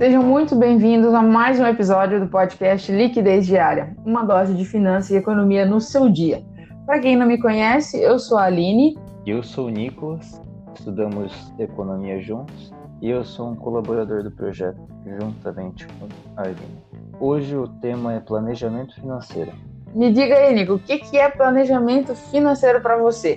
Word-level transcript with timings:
Sejam 0.00 0.22
muito 0.22 0.56
bem-vindos 0.56 1.12
a 1.12 1.20
mais 1.20 1.60
um 1.60 1.66
episódio 1.66 2.18
do 2.18 2.26
podcast 2.26 2.90
Liquidez 2.90 3.46
Diária, 3.46 3.94
uma 4.02 4.24
dose 4.24 4.54
de 4.54 4.64
finanças 4.64 5.10
e 5.10 5.16
economia 5.16 5.66
no 5.66 5.78
seu 5.78 6.08
dia. 6.08 6.42
Para 6.86 7.00
quem 7.00 7.16
não 7.16 7.26
me 7.26 7.36
conhece, 7.36 8.00
eu 8.00 8.18
sou 8.18 8.38
a 8.38 8.44
Aline. 8.44 8.96
Eu 9.26 9.42
sou 9.42 9.66
o 9.66 9.68
Nicolas, 9.68 10.40
estudamos 10.74 11.52
economia 11.58 12.18
juntos 12.18 12.72
e 13.02 13.10
eu 13.10 13.22
sou 13.22 13.50
um 13.50 13.54
colaborador 13.54 14.22
do 14.22 14.30
projeto, 14.30 14.80
juntamente 15.20 15.86
com 15.86 16.08
a 16.34 16.44
Aline. 16.44 16.82
Hoje 17.20 17.54
o 17.54 17.68
tema 17.68 18.14
é 18.14 18.20
planejamento 18.20 18.94
financeiro. 18.94 19.52
Me 19.94 20.10
diga 20.10 20.34
aí, 20.34 20.54
Nico, 20.54 20.76
o 20.76 20.78
que 20.78 21.18
é 21.18 21.28
planejamento 21.28 22.14
financeiro 22.14 22.80
para 22.80 22.96
você? 22.96 23.36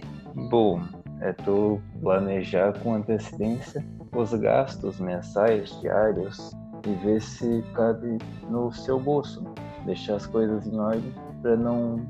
Bom, 0.50 0.80
é 1.20 1.34
tu 1.34 1.82
planejar 2.02 2.72
com 2.80 2.94
antecedência 2.94 3.84
os 4.16 4.34
gastos 4.34 5.00
mensais, 5.00 5.70
diários 5.82 6.56
e 6.86 6.94
ver 6.96 7.22
se 7.22 7.64
cabe 7.74 8.18
no 8.50 8.72
seu 8.72 9.00
bolso. 9.00 9.44
Deixar 9.86 10.16
as 10.16 10.26
coisas 10.26 10.66
em 10.66 10.80
ordem 10.80 11.14
para 11.42 11.56
não 11.58 12.06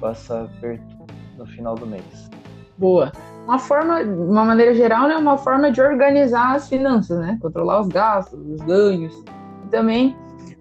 passar 0.00 0.48
perto 0.60 0.96
no 1.36 1.46
final 1.46 1.74
do 1.74 1.86
mês. 1.86 2.30
Boa. 2.78 3.10
Uma 3.44 3.58
forma, 3.58 4.04
de 4.04 4.10
uma 4.10 4.44
maneira 4.44 4.74
geral, 4.74 5.06
é 5.06 5.08
né, 5.08 5.16
uma 5.16 5.38
forma 5.38 5.70
de 5.70 5.80
organizar 5.80 6.54
as 6.54 6.68
finanças, 6.68 7.18
né? 7.18 7.38
Controlar 7.40 7.80
os 7.80 7.88
gastos, 7.88 8.38
os 8.38 8.60
ganhos. 8.62 9.14
E 9.64 9.68
também 9.68 10.16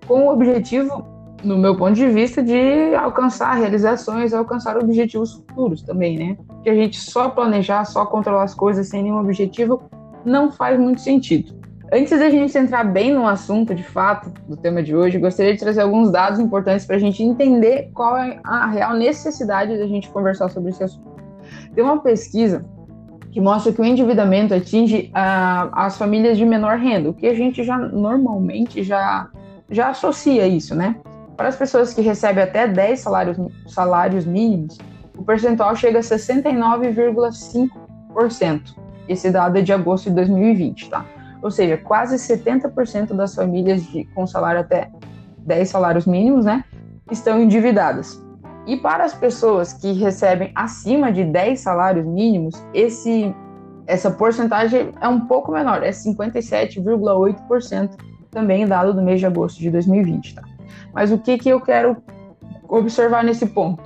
com 0.08 0.28
o 0.28 0.32
objetivo, 0.32 1.06
no 1.44 1.58
meu 1.58 1.76
ponto 1.76 1.94
de 1.94 2.08
vista, 2.08 2.42
de 2.42 2.96
alcançar 2.96 3.54
realizações, 3.56 4.34
alcançar 4.34 4.78
objetivos 4.78 5.34
futuros 5.34 5.82
também, 5.82 6.18
né? 6.18 6.38
Que 6.64 6.70
a 6.70 6.76
gente 6.76 7.00
só 7.00 7.30
planejar, 7.30 7.86
só 7.86 8.06
controlar 8.06 8.44
as 8.44 8.54
coisas 8.54 8.88
sem 8.88 9.04
nenhum 9.04 9.20
objetivo 9.20 9.90
não 10.26 10.52
faz 10.52 10.80
muito 10.80 11.02
sentido. 11.02 11.54
Antes 11.94 12.18
da 12.18 12.30
gente 12.30 12.58
entrar 12.58 12.84
bem 12.84 13.14
no 13.14 13.28
assunto, 13.28 13.76
de 13.76 13.84
fato, 13.84 14.32
do 14.48 14.58
tema 14.58 14.82
de 14.82 14.96
hoje, 14.96 15.20
gostaria 15.20 15.54
de 15.54 15.60
trazer 15.60 15.82
alguns 15.82 16.12
dados 16.12 16.40
importantes 16.40 16.86
para 16.86 16.96
a 16.96 17.00
gente 17.00 17.22
entender 17.22 17.92
qual 17.94 18.18
é 18.18 18.40
a 18.44 18.66
real 18.68 18.96
necessidade 18.96 19.78
da 19.78 19.86
gente 19.86 20.10
conversar 20.10 20.50
sobre 20.50 20.72
esse 20.72 20.84
assunto. 20.84 21.16
Tem 21.76 21.84
uma 21.84 22.00
pesquisa 22.00 22.66
que 23.32 23.40
mostra 23.40 23.72
que 23.72 23.80
o 23.80 23.86
endividamento 23.86 24.54
atinge 24.54 25.12
uh, 25.14 25.70
as 25.74 25.98
famílias 25.98 26.38
de 26.38 26.46
menor 26.46 26.78
renda, 26.78 27.10
o 27.10 27.14
que 27.14 27.28
a 27.28 27.34
gente 27.34 27.64
já 27.64 27.78
normalmente 27.78 28.82
já, 28.82 29.30
já 29.70 29.90
associa 29.90 30.48
isso, 30.48 30.74
né? 30.74 30.96
Para 31.38 31.50
as 31.50 31.56
pessoas 31.56 31.94
que 31.94 32.02
recebem 32.02 32.44
até 32.44 32.68
10 32.68 33.00
salários, 33.00 33.38
salários 33.68 34.26
mínimos, 34.26 34.80
o 35.18 35.24
percentual 35.24 35.76
chega 35.76 36.00
a 36.00 36.02
69,5%. 36.02 38.85
Esse 39.08 39.32
dado 39.32 39.58
é 39.58 39.62
de 39.62 39.72
agosto 39.72 40.10
de 40.10 40.16
2020, 40.16 40.90
tá? 40.90 41.06
Ou 41.42 41.52
seja, 41.52 41.78
quase 41.78 42.16
70% 42.16 43.14
das 43.14 43.36
famílias 43.36 43.84
de, 43.84 44.06
com 44.16 44.26
salário 44.26 44.62
até 44.62 44.90
10 45.40 45.70
salários 45.70 46.08
mínimos, 46.08 46.46
né, 46.46 46.64
estão 47.12 47.40
endividadas. 47.40 48.20
E 48.66 48.78
para 48.78 49.04
as 49.04 49.14
pessoas 49.14 49.74
que 49.74 49.92
recebem 49.94 50.52
acima 50.56 51.12
de 51.12 51.24
10 51.24 51.60
salários 51.60 52.06
mínimos, 52.06 52.56
esse, 52.74 53.32
essa 53.86 54.10
porcentagem 54.10 54.92
é 55.00 55.08
um 55.08 55.28
pouco 55.28 55.52
menor, 55.52 55.84
é 55.84 55.92
57,8%, 55.92 57.92
também 58.32 58.66
dado 58.66 58.94
do 58.94 59.04
mês 59.04 59.20
de 59.20 59.28
agosto 59.28 59.60
de 59.60 59.70
2020. 59.70 60.34
Tá? 60.34 60.42
Mas 60.92 61.12
o 61.12 61.20
que, 61.20 61.38
que 61.38 61.50
eu 61.50 61.62
quero 61.62 61.98
observar 62.68 63.24
nesse 63.24 63.46
ponto? 63.46 63.84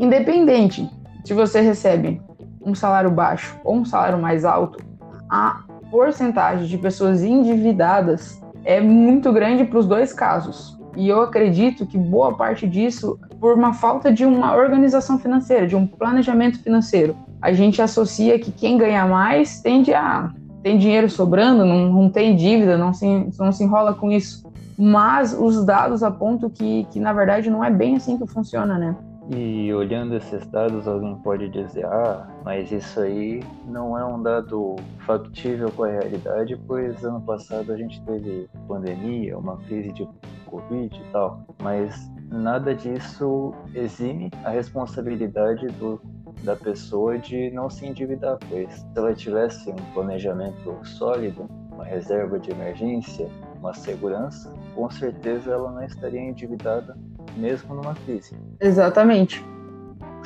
Independente 0.00 0.90
se 1.24 1.32
você 1.32 1.60
recebe 1.60 2.20
um 2.66 2.74
salário 2.74 3.10
baixo 3.10 3.56
ou 3.64 3.76
um 3.76 3.84
salário 3.84 4.18
mais 4.18 4.44
alto, 4.44 4.84
a 5.30 5.60
porcentagem 5.90 6.66
de 6.66 6.76
pessoas 6.76 7.22
endividadas 7.22 8.42
é 8.64 8.80
muito 8.80 9.32
grande 9.32 9.64
para 9.64 9.78
os 9.78 9.86
dois 9.86 10.12
casos. 10.12 10.76
E 10.96 11.08
eu 11.08 11.22
acredito 11.22 11.86
que 11.86 11.96
boa 11.96 12.36
parte 12.36 12.66
disso 12.66 13.18
por 13.38 13.54
uma 13.54 13.72
falta 13.72 14.12
de 14.12 14.24
uma 14.24 14.56
organização 14.56 15.18
financeira, 15.18 15.66
de 15.66 15.76
um 15.76 15.86
planejamento 15.86 16.58
financeiro. 16.58 17.16
A 17.40 17.52
gente 17.52 17.80
associa 17.80 18.38
que 18.38 18.50
quem 18.50 18.76
ganha 18.76 19.06
mais 19.06 19.60
tende 19.60 19.94
a 19.94 20.30
tem 20.62 20.78
dinheiro 20.78 21.08
sobrando, 21.08 21.64
não, 21.64 21.92
não 21.92 22.10
tem 22.10 22.34
dívida, 22.34 22.76
não 22.76 22.92
se, 22.92 23.06
não 23.38 23.52
se 23.52 23.62
enrola 23.62 23.94
com 23.94 24.10
isso. 24.10 24.44
Mas 24.76 25.32
os 25.32 25.64
dados 25.64 26.02
apontam 26.02 26.50
que, 26.50 26.84
que, 26.90 26.98
na 26.98 27.12
verdade, 27.12 27.48
não 27.48 27.62
é 27.62 27.70
bem 27.70 27.94
assim 27.94 28.18
que 28.18 28.26
funciona, 28.26 28.76
né? 28.76 28.96
E 29.28 29.74
olhando 29.74 30.14
esses 30.14 30.46
dados, 30.46 30.86
alguém 30.86 31.16
pode 31.16 31.48
dizer: 31.48 31.84
ah, 31.84 32.28
mas 32.44 32.70
isso 32.70 33.00
aí 33.00 33.42
não 33.66 33.98
é 33.98 34.04
um 34.04 34.22
dado 34.22 34.76
factível 35.04 35.70
com 35.72 35.82
a 35.82 35.90
realidade, 35.90 36.56
pois 36.66 37.04
ano 37.04 37.20
passado 37.20 37.72
a 37.72 37.76
gente 37.76 38.00
teve 38.02 38.48
pandemia, 38.68 39.36
uma 39.36 39.56
crise 39.56 39.92
de 39.92 40.08
Covid 40.46 40.96
e 40.96 41.12
tal. 41.12 41.44
Mas 41.60 42.08
nada 42.30 42.72
disso 42.72 43.52
exime 43.74 44.30
a 44.44 44.50
responsabilidade 44.50 45.66
do, 45.78 46.00
da 46.44 46.54
pessoa 46.54 47.18
de 47.18 47.50
não 47.50 47.68
se 47.68 47.84
endividar, 47.84 48.38
pois 48.48 48.72
se 48.72 48.86
ela 48.94 49.12
tivesse 49.12 49.70
um 49.70 49.92
planejamento 49.92 50.78
sólido, 50.84 51.48
uma 51.72 51.84
reserva 51.84 52.38
de 52.38 52.52
emergência, 52.52 53.28
uma 53.58 53.74
segurança, 53.74 54.52
com 54.72 54.88
certeza 54.88 55.50
ela 55.50 55.72
não 55.72 55.82
estaria 55.82 56.20
endividada 56.20 56.96
mesmo 57.36 57.74
numa 57.74 57.94
crise. 57.94 58.34
Exatamente. 58.60 59.44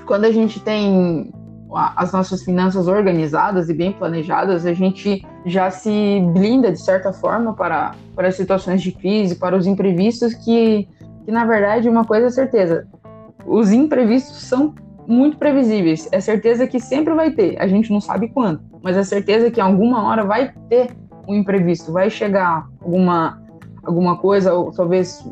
Quando 0.06 0.24
a 0.24 0.32
gente 0.32 0.60
tem 0.60 1.32
as 1.74 2.12
nossas 2.12 2.42
finanças 2.42 2.88
organizadas 2.88 3.68
e 3.68 3.74
bem 3.74 3.92
planejadas, 3.92 4.66
a 4.66 4.72
gente 4.72 5.24
já 5.46 5.70
se 5.70 6.20
blinda 6.32 6.72
de 6.72 6.82
certa 6.82 7.12
forma 7.12 7.54
para, 7.54 7.94
para 8.14 8.32
situações 8.32 8.82
de 8.82 8.92
crise, 8.92 9.36
para 9.36 9.56
os 9.56 9.66
imprevistos 9.66 10.34
que, 10.34 10.88
que 11.24 11.30
na 11.30 11.44
verdade 11.44 11.88
uma 11.88 12.04
coisa 12.04 12.26
é 12.26 12.30
certeza, 12.30 12.88
os 13.46 13.70
imprevistos 13.72 14.42
são 14.42 14.74
muito 15.06 15.38
previsíveis. 15.38 16.08
É 16.12 16.20
certeza 16.20 16.66
que 16.66 16.80
sempre 16.80 17.14
vai 17.14 17.30
ter. 17.30 17.60
A 17.60 17.66
gente 17.66 17.90
não 17.92 18.00
sabe 18.00 18.28
quando, 18.28 18.60
mas 18.82 18.96
é 18.96 19.04
certeza 19.04 19.50
que 19.50 19.60
alguma 19.60 20.08
hora 20.08 20.24
vai 20.24 20.52
ter 20.68 20.90
um 21.28 21.34
imprevisto, 21.34 21.92
vai 21.92 22.10
chegar 22.10 22.66
alguma 22.80 23.40
alguma 23.82 24.18
coisa, 24.18 24.52
ou 24.52 24.70
talvez 24.70 25.24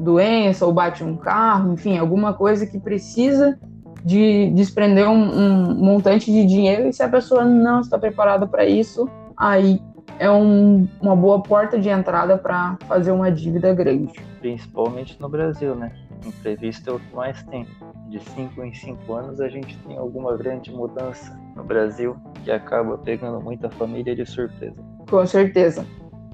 doença 0.00 0.66
ou 0.66 0.72
bate 0.72 1.04
um 1.04 1.16
carro, 1.16 1.72
enfim, 1.72 1.98
alguma 1.98 2.32
coisa 2.32 2.66
que 2.66 2.78
precisa 2.78 3.58
de 4.04 4.50
desprender 4.50 5.08
um, 5.08 5.12
um 5.12 5.74
montante 5.74 6.32
de 6.32 6.46
dinheiro 6.46 6.88
e 6.88 6.92
se 6.92 7.02
a 7.02 7.08
pessoa 7.08 7.44
não 7.44 7.80
está 7.80 7.98
preparada 7.98 8.46
para 8.46 8.64
isso, 8.64 9.08
aí 9.36 9.80
é 10.18 10.30
um, 10.30 10.88
uma 11.00 11.14
boa 11.14 11.42
porta 11.42 11.78
de 11.78 11.88
entrada 11.88 12.36
para 12.36 12.76
fazer 12.86 13.10
uma 13.10 13.30
dívida 13.30 13.72
grande. 13.74 14.12
Principalmente 14.40 15.20
no 15.20 15.28
Brasil, 15.28 15.74
né? 15.74 15.92
Imprevisto 16.26 16.90
é 16.90 16.92
o 16.94 16.98
que 16.98 17.14
mais 17.14 17.42
tem. 17.44 17.66
De 18.08 18.20
5 18.20 18.62
em 18.64 18.74
5 18.74 19.12
anos 19.14 19.40
a 19.40 19.48
gente 19.48 19.78
tem 19.78 19.96
alguma 19.96 20.36
grande 20.36 20.72
mudança 20.72 21.38
no 21.54 21.62
Brasil 21.62 22.16
que 22.44 22.50
acaba 22.50 22.98
pegando 22.98 23.40
muita 23.40 23.70
família 23.70 24.14
de 24.14 24.26
surpresa. 24.26 24.76
Com 25.08 25.26
certeza. 25.26 25.86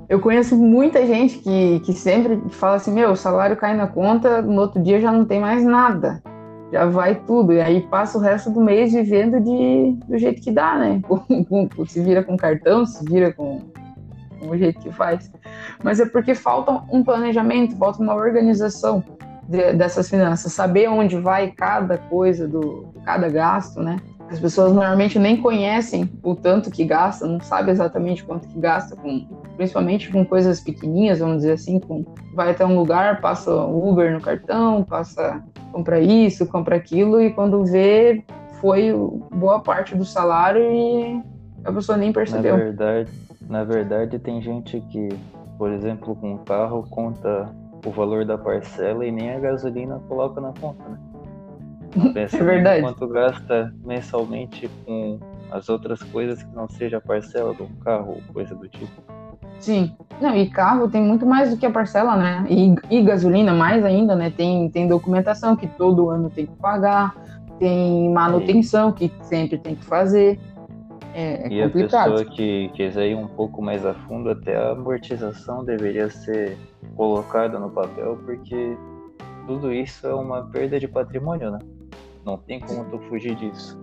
Eu 0.08 0.20
conheço 0.20 0.56
muita 0.56 1.04
gente 1.04 1.38
que, 1.38 1.80
que 1.80 1.92
sempre 1.92 2.40
fala 2.50 2.76
assim: 2.76 2.92
meu, 2.92 3.10
o 3.10 3.16
salário 3.16 3.56
cai 3.56 3.76
na 3.76 3.86
conta, 3.86 4.40
no 4.40 4.60
outro 4.60 4.80
dia 4.82 5.00
já 5.00 5.10
não 5.10 5.24
tem 5.24 5.40
mais 5.40 5.64
nada. 5.64 6.22
Já 6.72 6.86
vai 6.86 7.14
tudo. 7.14 7.52
E 7.52 7.60
aí 7.60 7.80
passa 7.82 8.18
o 8.18 8.20
resto 8.20 8.50
do 8.50 8.60
mês 8.60 8.92
vivendo 8.92 9.40
de, 9.40 9.98
do 10.06 10.18
jeito 10.18 10.42
que 10.42 10.52
dá, 10.52 10.76
né? 10.76 11.00
se 11.86 12.00
vira 12.02 12.22
com 12.22 12.36
cartão, 12.36 12.86
se 12.86 13.04
vira 13.04 13.32
com, 13.32 13.62
com 14.40 14.50
o 14.50 14.56
jeito 14.56 14.80
que 14.80 14.92
faz. 14.92 15.30
Mas 15.82 15.98
é 15.98 16.06
porque 16.06 16.34
falta 16.34 16.82
um 16.90 17.02
planejamento, 17.02 17.76
falta 17.76 18.00
uma 18.00 18.14
organização 18.14 19.02
de, 19.48 19.72
dessas 19.72 20.08
finanças, 20.08 20.52
saber 20.52 20.88
onde 20.88 21.18
vai 21.18 21.50
cada 21.50 21.98
coisa 21.98 22.46
do 22.46 22.86
cada 23.04 23.28
gasto, 23.28 23.80
né? 23.80 23.96
As 24.28 24.40
pessoas 24.40 24.72
normalmente 24.72 25.18
nem 25.18 25.36
conhecem 25.36 26.10
o 26.22 26.34
tanto 26.34 26.70
que 26.70 26.84
gasta, 26.84 27.26
não 27.26 27.40
sabe 27.40 27.70
exatamente 27.70 28.24
quanto 28.24 28.48
que 28.48 28.58
gasta, 28.58 28.96
com, 28.96 29.24
principalmente 29.56 30.10
com 30.10 30.24
coisas 30.24 30.60
pequenininhas, 30.60 31.18
vamos 31.18 31.38
dizer 31.38 31.52
assim, 31.52 31.80
com, 31.80 32.04
vai 32.34 32.50
até 32.50 32.64
um 32.64 32.76
lugar, 32.76 33.20
passa 33.20 33.52
Uber 33.54 34.12
no 34.12 34.20
cartão, 34.20 34.84
passa 34.84 35.42
compra 35.72 36.00
isso, 36.00 36.46
compra 36.46 36.76
aquilo 36.76 37.20
e 37.20 37.30
quando 37.30 37.64
vê 37.64 38.24
foi 38.60 38.92
boa 39.30 39.60
parte 39.60 39.94
do 39.94 40.04
salário 40.04 40.62
e 40.62 41.22
a 41.64 41.72
pessoa 41.72 41.98
nem 41.98 42.12
percebeu. 42.12 42.56
Na 42.56 42.64
verdade, 42.64 43.10
na 43.48 43.64
verdade 43.64 44.18
tem 44.18 44.40
gente 44.40 44.80
que, 44.90 45.08
por 45.58 45.70
exemplo, 45.70 46.16
com 46.16 46.32
um 46.32 46.38
carro 46.38 46.86
conta 46.88 47.48
o 47.84 47.90
valor 47.90 48.24
da 48.24 48.38
parcela 48.38 49.06
e 49.06 49.12
nem 49.12 49.32
a 49.32 49.38
gasolina 49.38 50.00
coloca 50.08 50.40
na 50.40 50.52
conta, 50.52 50.82
né? 50.88 50.98
Pensa 52.12 52.38
é 52.38 52.42
verdade. 52.42 52.82
quanto 52.82 53.06
gasta 53.08 53.72
mensalmente 53.84 54.68
com 54.84 55.18
as 55.50 55.68
outras 55.68 56.02
coisas 56.02 56.42
que 56.42 56.54
não 56.54 56.68
seja 56.68 56.98
a 56.98 57.00
parcela 57.00 57.54
do 57.54 57.66
carro 57.84 58.16
ou 58.16 58.32
coisa 58.32 58.54
do 58.54 58.68
tipo. 58.68 58.90
Sim. 59.58 59.96
Não, 60.20 60.34
e 60.34 60.48
carro 60.48 60.88
tem 60.88 61.02
muito 61.02 61.26
mais 61.26 61.50
do 61.50 61.56
que 61.56 61.66
a 61.66 61.70
parcela, 61.70 62.16
né? 62.16 62.46
E, 62.48 62.74
e 62.90 63.02
gasolina 63.02 63.52
mais 63.52 63.84
ainda, 63.84 64.14
né? 64.14 64.30
Tem, 64.30 64.68
tem 64.70 64.88
documentação 64.88 65.56
que 65.56 65.66
todo 65.66 66.08
ano 66.08 66.30
tem 66.30 66.46
que 66.46 66.56
pagar, 66.56 67.14
tem 67.58 68.10
manutenção 68.10 68.92
que 68.92 69.12
sempre 69.22 69.58
tem 69.58 69.74
que 69.74 69.84
fazer. 69.84 70.38
é, 71.14 71.46
é 71.46 71.52
e 71.52 71.62
complicado. 71.62 72.12
a 72.12 72.16
pessoa 72.16 72.34
que 72.34 72.70
quiser 72.74 73.08
ir 73.08 73.14
um 73.14 73.28
pouco 73.28 73.60
mais 73.60 73.84
a 73.84 73.92
fundo, 73.92 74.30
até 74.30 74.56
a 74.56 74.70
amortização 74.70 75.64
deveria 75.64 76.08
ser 76.08 76.56
colocada 76.94 77.58
no 77.58 77.70
papel, 77.70 78.18
porque 78.24 78.76
tudo 79.46 79.72
isso 79.72 80.06
é 80.06 80.14
uma 80.14 80.44
perda 80.44 80.80
de 80.80 80.88
patrimônio, 80.88 81.50
né? 81.50 81.58
Não 82.24 82.38
tem 82.38 82.58
como 82.58 82.84
tu 82.86 82.98
fugir 83.08 83.34
disso. 83.36 83.78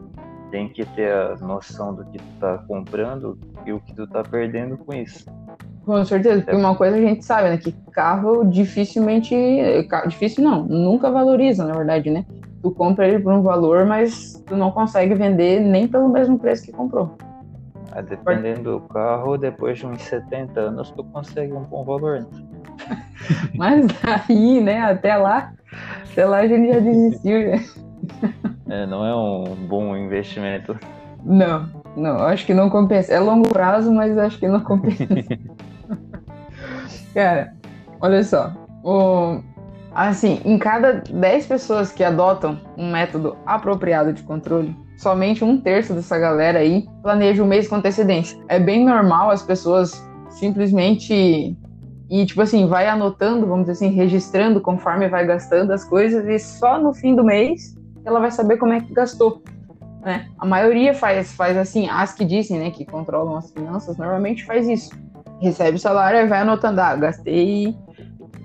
Tem 0.51 0.67
que 0.69 0.85
ter 0.85 1.11
a 1.11 1.35
noção 1.37 1.95
do 1.95 2.05
que 2.05 2.17
tu 2.17 2.39
tá 2.39 2.57
comprando 2.67 3.39
e 3.65 3.71
o 3.71 3.79
que 3.79 3.95
tu 3.95 4.05
tá 4.07 4.21
perdendo 4.21 4.77
com 4.77 4.93
isso. 4.93 5.25
Com 5.85 6.05
certeza, 6.05 6.41
porque 6.41 6.55
uma 6.55 6.75
coisa 6.75 6.95
a 6.95 7.01
gente 7.01 7.25
sabe, 7.25 7.49
né? 7.49 7.57
Que 7.57 7.71
carro 7.91 8.45
dificilmente. 8.45 9.35
Difícil 10.07 10.43
não, 10.43 10.63
nunca 10.63 11.11
valoriza, 11.11 11.65
na 11.65 11.73
verdade, 11.73 12.09
né? 12.09 12.25
Tu 12.61 12.71
compra 12.71 13.07
ele 13.07 13.19
por 13.19 13.33
um 13.33 13.41
valor, 13.41 13.85
mas 13.85 14.41
tu 14.45 14.55
não 14.55 14.71
consegue 14.71 15.13
vender 15.13 15.59
nem 15.59 15.87
pelo 15.87 16.07
mesmo 16.07 16.39
preço 16.39 16.63
que 16.63 16.71
comprou. 16.71 17.17
Ah, 17.91 18.01
dependendo 18.01 18.79
do 18.79 18.79
carro, 18.87 19.37
depois 19.37 19.77
de 19.77 19.85
uns 19.85 20.01
70 20.03 20.59
anos, 20.59 20.89
tu 20.91 21.03
consegue 21.03 21.51
um 21.51 21.63
bom 21.63 21.83
valor. 21.83 22.21
Né? 22.21 22.27
mas 23.53 23.85
aí, 24.03 24.61
né, 24.61 24.79
até 24.81 25.15
lá, 25.17 25.53
até 26.09 26.25
lá 26.25 26.37
a 26.37 26.47
gente 26.47 26.73
já 26.73 26.79
desistiu. 26.79 27.51
Né? 27.51 27.65
É, 28.69 28.87
não 28.87 29.05
é 29.05 29.13
um 29.13 29.55
bom 29.67 29.95
investimento. 29.95 30.75
Não, 31.23 31.69
não, 31.95 32.17
acho 32.23 32.45
que 32.45 32.53
não 32.53 32.69
compensa. 32.69 33.13
É 33.13 33.19
longo 33.19 33.47
prazo, 33.49 33.93
mas 33.93 34.17
acho 34.17 34.39
que 34.39 34.47
não 34.47 34.61
compensa. 34.61 35.05
Cara, 37.13 37.53
olha 38.01 38.23
só. 38.23 38.51
O, 38.83 39.39
assim, 39.93 40.41
em 40.43 40.57
cada 40.57 41.03
10 41.09 41.45
pessoas 41.45 41.91
que 41.91 42.03
adotam 42.03 42.59
um 42.77 42.91
método 42.91 43.37
apropriado 43.45 44.11
de 44.13 44.23
controle, 44.23 44.75
somente 44.97 45.43
um 45.43 45.59
terço 45.59 45.93
dessa 45.93 46.17
galera 46.17 46.59
aí 46.59 46.87
planeja 47.01 47.43
o 47.43 47.47
mês 47.47 47.67
com 47.67 47.75
antecedência. 47.75 48.37
É 48.47 48.59
bem 48.59 48.85
normal 48.85 49.29
as 49.29 49.43
pessoas 49.43 50.03
simplesmente 50.29 51.55
e 52.09 52.25
tipo 52.25 52.41
assim, 52.41 52.67
vai 52.67 52.87
anotando, 52.87 53.47
vamos 53.47 53.65
dizer 53.65 53.71
assim, 53.71 53.95
registrando 53.95 54.61
conforme 54.61 55.07
vai 55.07 55.25
gastando 55.25 55.71
as 55.71 55.83
coisas 55.83 56.27
e 56.27 56.37
só 56.37 56.79
no 56.79 56.93
fim 56.93 57.15
do 57.15 57.23
mês 57.23 57.75
ela 58.05 58.19
vai 58.19 58.31
saber 58.31 58.57
como 58.57 58.73
é 58.73 58.81
que 58.81 58.93
gastou. 58.93 59.41
Né? 60.01 60.27
A 60.37 60.45
maioria 60.45 60.93
faz, 60.93 61.33
faz 61.33 61.55
assim, 61.57 61.87
as 61.89 62.13
que 62.13 62.25
dizem 62.25 62.59
né, 62.59 62.71
que 62.71 62.85
controlam 62.85 63.37
as 63.37 63.51
finanças, 63.51 63.97
normalmente 63.97 64.43
faz 64.45 64.67
isso. 64.67 64.91
Recebe 65.43 65.75
o 65.75 65.79
salário 65.79 66.21
e 66.21 66.25
vai 66.25 66.39
anotando, 66.39 66.79
ah, 66.79 66.95
gastei 66.95 67.75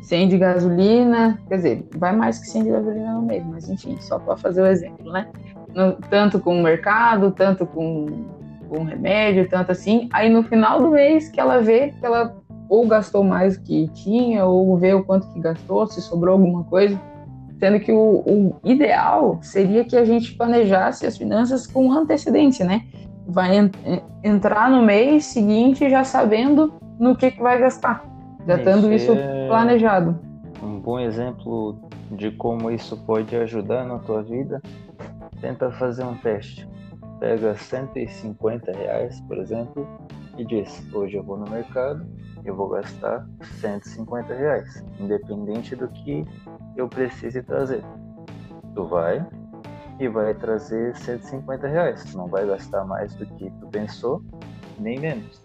100 0.02 0.28
de 0.28 0.38
gasolina, 0.38 1.38
quer 1.48 1.56
dizer, 1.56 1.88
vai 1.96 2.16
mais 2.16 2.38
que 2.38 2.48
100 2.48 2.64
de 2.64 2.70
gasolina 2.70 3.12
no 3.12 3.22
mês, 3.22 3.44
mas 3.46 3.68
enfim, 3.68 3.96
só 4.00 4.18
para 4.18 4.36
fazer 4.36 4.62
o 4.62 4.66
exemplo, 4.66 5.12
né? 5.12 5.28
No, 5.72 5.92
tanto 6.10 6.40
com 6.40 6.58
o 6.58 6.62
mercado, 6.62 7.30
tanto 7.30 7.64
com, 7.64 8.06
com 8.68 8.82
remédio, 8.82 9.48
tanto 9.48 9.70
assim. 9.70 10.08
Aí 10.12 10.28
no 10.28 10.42
final 10.42 10.80
do 10.80 10.88
mês 10.88 11.28
que 11.28 11.38
ela 11.38 11.60
vê 11.60 11.92
que 11.92 12.04
ela 12.04 12.36
ou 12.68 12.86
gastou 12.86 13.22
mais 13.22 13.56
do 13.56 13.64
que 13.64 13.88
tinha, 13.88 14.44
ou 14.44 14.76
vê 14.76 14.92
o 14.92 15.04
quanto 15.04 15.32
que 15.32 15.40
gastou, 15.40 15.86
se 15.86 16.02
sobrou 16.02 16.32
alguma 16.32 16.64
coisa. 16.64 17.00
Sendo 17.60 17.78
que 17.80 17.92
o, 17.92 18.22
o, 18.26 18.56
ideal 18.64 19.38
seria 19.40 19.84
que 19.84 19.96
a 19.96 20.04
gente 20.04 20.34
planejasse 20.34 21.06
as 21.06 21.16
finanças 21.16 21.66
com 21.66 21.92
antecedência, 21.92 22.64
né? 22.64 22.82
Vai 23.26 23.58
en 23.58 23.70
entrar 24.24 24.70
no 24.70 24.82
mês 24.82 25.26
seguinte 25.26 25.88
já 25.88 26.02
sabendo 26.02 26.72
no 26.98 27.16
que, 27.16 27.30
que 27.30 27.42
vai 27.42 27.58
gastar, 27.58 28.04
já 28.46 28.58
tendo 28.58 28.92
isso 28.92 29.12
é 29.12 29.46
planejado. 29.48 30.18
Um 30.62 30.80
bom 30.80 30.98
exemplo 30.98 31.78
de 32.10 32.30
como 32.32 32.70
isso 32.70 32.96
pode 33.04 33.34
ajudar 33.36 33.84
na 33.84 33.98
tua 33.98 34.22
vida, 34.22 34.60
tenta 35.40 35.70
fazer 35.72 36.04
um 36.04 36.16
teste. 36.16 36.68
Pega 37.20 37.54
150 37.56 38.72
reais, 38.72 39.20
por 39.22 39.38
exemplo, 39.38 39.86
e 40.36 40.44
diz: 40.44 40.86
hoje 40.92 41.16
eu 41.16 41.22
vou 41.22 41.36
no 41.36 41.50
mercado, 41.50 42.06
eu 42.44 42.54
vou 42.54 42.68
gastar 42.68 43.26
150 43.60 44.34
reais, 44.34 44.84
independente 45.00 45.74
do 45.74 45.88
que 45.88 46.24
eu 46.76 46.88
precise 46.88 47.42
trazer. 47.42 47.84
Tu 48.74 48.84
vai 48.86 49.26
e 49.98 50.08
vai 50.08 50.32
trazer 50.34 50.96
150 50.96 51.66
reais. 51.66 52.14
Não 52.14 52.28
vai 52.28 52.46
gastar 52.46 52.84
mais 52.84 53.14
do 53.14 53.26
que 53.26 53.50
tu 53.50 53.66
pensou, 53.66 54.22
nem 54.78 54.98
menos. 54.98 55.42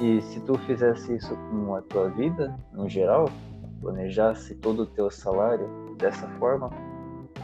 E 0.00 0.20
se 0.20 0.40
tu 0.40 0.58
fizesse 0.58 1.16
isso 1.16 1.34
com 1.50 1.74
a 1.74 1.80
tua 1.82 2.10
vida, 2.10 2.54
no 2.72 2.88
geral, 2.88 3.30
planejasse 3.80 4.54
todo 4.56 4.82
o 4.82 4.86
teu 4.86 5.10
salário 5.10 5.68
dessa 5.98 6.28
forma, 6.38 6.70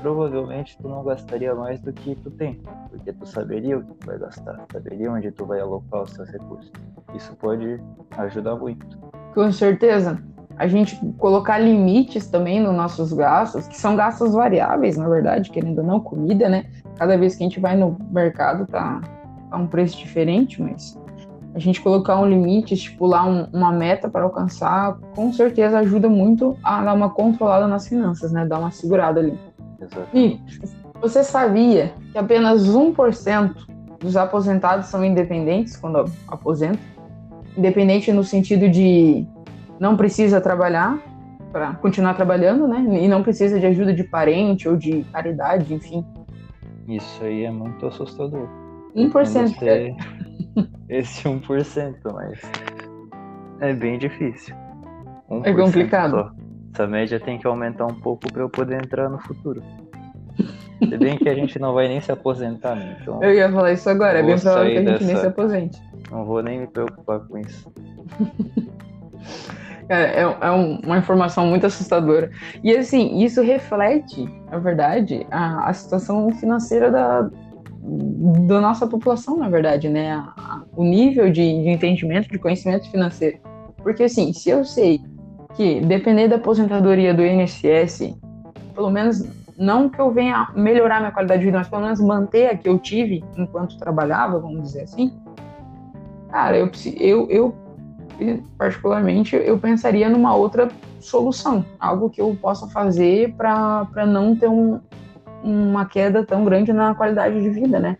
provavelmente 0.00 0.76
tu 0.78 0.88
não 0.88 1.02
gastaria 1.02 1.54
mais 1.54 1.81
do 1.81 1.93
que 1.93 2.14
tu 2.16 2.31
tem, 2.31 2.60
porque 2.90 3.12
tu 3.12 3.25
saberia 3.25 3.78
o 3.78 3.82
que 3.82 3.94
tu 3.94 4.06
vai 4.06 4.19
gastar, 4.19 4.66
saberia 4.70 5.10
onde 5.10 5.31
tu 5.31 5.46
vai 5.46 5.60
alocar 5.60 6.02
os 6.02 6.10
seus 6.10 6.28
recursos. 6.28 6.70
Isso 7.14 7.34
pode 7.37 7.81
ajudar 8.19 8.56
muito. 8.56 8.99
Com 9.34 9.50
certeza 9.50 10.22
a 10.56 10.66
gente 10.66 10.96
colocar 11.19 11.58
limites 11.58 12.28
também 12.28 12.60
nos 12.60 12.75
nossos 12.75 13.12
gastos, 13.12 13.66
que 13.66 13.76
são 13.76 13.96
gastos 13.96 14.34
variáveis, 14.34 14.96
na 14.96 15.08
verdade, 15.08 15.50
querendo 15.50 15.78
ou 15.78 15.84
não, 15.84 16.00
comida, 16.00 16.49
né? 16.49 16.66
Cada 16.96 17.16
vez 17.16 17.34
que 17.34 17.43
a 17.43 17.46
gente 17.46 17.58
vai 17.58 17.76
no 17.76 17.96
mercado 18.10 18.66
tá, 18.66 19.00
tá 19.50 19.56
um 19.56 19.66
preço 19.66 19.96
diferente, 19.96 20.60
mas 20.60 20.99
a 21.54 21.58
gente 21.58 21.81
colocar 21.81 22.19
um 22.19 22.26
limite, 22.26 22.75
estipular 22.75 23.28
um, 23.28 23.46
uma 23.52 23.70
meta 23.70 24.08
para 24.08 24.22
alcançar, 24.22 24.99
com 25.14 25.32
certeza 25.32 25.78
ajuda 25.78 26.08
muito 26.08 26.56
a 26.62 26.82
dar 26.82 26.94
uma 26.94 27.10
controlada 27.10 27.66
nas 27.66 27.87
finanças, 27.87 28.32
né? 28.32 28.46
Dar 28.46 28.58
uma 28.58 28.70
segurada 28.70 29.20
ali. 29.20 29.38
E 30.14 30.40
você 31.00 31.22
sabia 31.22 31.93
que 32.12 32.19
apenas 32.19 32.66
1% 32.69 33.54
dos 34.00 34.16
aposentados 34.16 34.87
são 34.87 35.04
independentes 35.04 35.76
quando 35.76 36.04
aposentam? 36.26 36.81
Independente 37.56 38.12
no 38.12 38.25
sentido 38.25 38.69
de 38.69 39.26
não 39.78 39.96
precisa 39.96 40.40
trabalhar 40.40 40.99
para 41.52 41.75
continuar 41.75 42.14
trabalhando, 42.14 42.66
né? 42.66 42.81
E 43.02 43.06
não 43.06 43.22
precisa 43.22 43.60
de 43.60 43.66
ajuda 43.66 43.93
de 43.93 44.04
parente 44.04 44.66
ou 44.66 44.76
de 44.76 45.04
caridade, 45.12 45.75
enfim. 45.75 46.04
Isso 46.88 47.22
aí 47.22 47.44
é 47.44 47.50
muito 47.50 47.84
assustador. 47.87 48.49
1%. 48.96 49.58
Ter 49.58 49.94
esse 50.88 51.28
1%, 51.28 51.96
mas 52.12 52.40
é 53.60 53.72
bem 53.72 53.99
difícil. 53.99 54.54
É 55.44 55.52
complicado. 55.52 56.12
Só. 56.12 56.43
Essa 56.75 56.87
média 56.87 57.20
tem 57.20 57.38
que 57.38 57.46
aumentar 57.46 57.87
um 57.87 57.94
pouco 58.00 58.32
para 58.32 58.43
eu 58.43 58.49
poder 58.49 58.82
entrar 58.82 59.08
no 59.08 59.19
futuro. 59.19 59.62
Se 60.78 60.96
bem 60.96 61.19
que 61.19 61.28
a 61.28 61.34
gente 61.34 61.58
não 61.58 61.75
vai 61.75 61.87
nem 61.87 62.00
se 62.00 62.10
aposentar, 62.10 62.75
né? 62.75 62.96
Então, 63.00 63.22
eu 63.22 63.34
ia 63.34 63.50
falar 63.50 63.72
isso 63.72 63.88
agora, 63.88 64.19
é 64.19 64.22
bem 64.22 64.38
provável 64.38 64.70
que 64.70 64.78
a 64.78 64.81
gente 64.81 64.93
dessa... 64.93 65.04
nem 65.04 65.16
se 65.16 65.26
aposente. 65.26 65.82
Não 66.10 66.25
vou 66.25 66.43
nem 66.43 66.60
me 66.60 66.66
preocupar 66.66 67.20
com 67.20 67.38
isso. 67.38 67.72
É, 69.88 70.23
é 70.23 70.50
uma 70.50 70.97
informação 70.97 71.47
muito 71.47 71.66
assustadora. 71.66 72.30
E 72.62 72.75
assim, 72.75 73.23
isso 73.23 73.42
reflete, 73.42 74.25
na 74.50 74.59
verdade, 74.59 75.26
a, 75.30 75.68
a 75.68 75.73
situação 75.73 76.30
financeira 76.30 76.90
da, 76.90 77.28
da 77.82 78.60
nossa 78.60 78.86
população, 78.86 79.36
na 79.36 79.48
verdade, 79.48 79.88
né? 79.88 80.24
O 80.76 80.84
nível 80.84 81.26
de, 81.26 81.62
de 81.62 81.68
entendimento, 81.68 82.28
de 82.28 82.38
conhecimento 82.38 82.88
financeiro. 82.90 83.38
Porque 83.78 84.04
assim, 84.04 84.32
se 84.32 84.50
eu 84.50 84.64
sei 84.64 85.00
que 85.54 85.80
depender 85.80 86.28
da 86.28 86.36
aposentadoria 86.36 87.12
do 87.12 87.24
INSS, 87.24 88.14
pelo 88.74 88.90
menos 88.90 89.26
não 89.58 89.88
que 89.88 90.00
eu 90.00 90.10
venha 90.10 90.48
melhorar 90.54 91.00
minha 91.00 91.12
qualidade 91.12 91.40
de 91.40 91.46
vida, 91.46 91.58
mas 91.58 91.68
pelo 91.68 91.82
menos 91.82 92.00
manter 92.00 92.46
a 92.50 92.56
que 92.56 92.68
eu 92.68 92.78
tive 92.78 93.22
enquanto 93.36 93.76
trabalhava, 93.76 94.38
vamos 94.38 94.62
dizer 94.62 94.82
assim, 94.82 95.12
cara, 96.30 96.56
eu, 96.56 96.70
eu, 96.98 97.28
eu 97.28 98.42
particularmente, 98.56 99.36
eu 99.36 99.58
pensaria 99.58 100.08
numa 100.08 100.34
outra 100.34 100.68
solução, 101.00 101.64
algo 101.78 102.08
que 102.08 102.20
eu 102.20 102.36
possa 102.40 102.68
fazer 102.68 103.34
para 103.34 104.06
não 104.06 104.36
ter 104.36 104.48
um, 104.48 104.80
uma 105.42 105.84
queda 105.87 106.25
tão 106.25 106.44
grande 106.44 106.72
na 106.72 106.94
qualidade 106.94 107.40
de 107.40 107.50
vida, 107.50 107.78
né? 107.78 107.96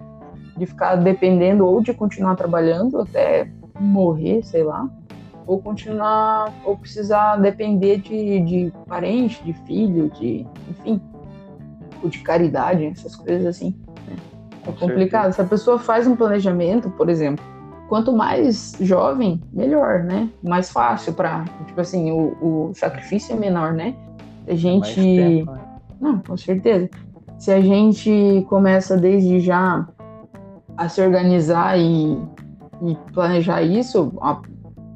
De 0.57 0.67
ficar 0.67 0.97
dependendo 0.97 1.67
ou 1.67 1.81
de 1.83 1.93
continuar 1.93 2.37
trabalhando 2.37 3.01
até 3.01 3.49
morrer, 3.79 4.43
sei 4.43 4.63
lá, 4.63 4.89
ou 5.47 5.61
continuar, 5.61 6.53
ou 6.65 6.77
precisar 6.77 7.37
depender 7.37 7.99
de, 7.99 8.41
de 8.41 8.73
parente, 8.87 9.43
de 9.43 9.53
filho, 9.53 10.11
de, 10.11 10.47
enfim, 10.71 11.01
ou 12.03 12.09
de 12.09 12.19
caridade, 12.21 12.87
essas 12.87 13.17
coisas 13.17 13.47
assim. 13.47 13.75
Né? 14.09 14.17
É 14.67 14.73
complicado. 14.73 15.33
Se 15.33 15.41
a 15.41 15.45
pessoa 15.45 15.79
faz 15.79 16.07
um 16.07 16.15
planejamento, 16.15 16.91
por 16.91 17.09
exemplo, 17.09 17.45
quanto 17.89 18.13
mais 18.13 18.77
jovem, 18.81 19.41
melhor, 19.53 20.05
né? 20.05 20.29
Mais 20.43 20.71
fácil 20.71 21.13
para, 21.13 21.45
tipo 21.67 21.81
assim, 21.81 22.11
o, 22.11 22.69
o, 22.71 22.73
sacrifício 22.75 23.35
é 23.35 23.39
menor, 23.39 23.73
né? 23.73 23.95
A 24.47 24.55
gente, 24.55 24.95
tempo, 24.95 25.53
né? 25.53 25.61
não, 26.01 26.19
com 26.21 26.37
certeza. 26.37 26.89
Se 27.43 27.51
a 27.51 27.61
gente 27.61 28.47
começa 28.49 28.97
desde 28.97 29.41
já 29.41 29.85
a 30.77 30.89
se 30.89 31.03
organizar 31.03 31.77
e, 31.77 32.13
e 32.83 32.97
planejar 33.13 33.63
isso, 33.63 34.13
a, 34.23 34.41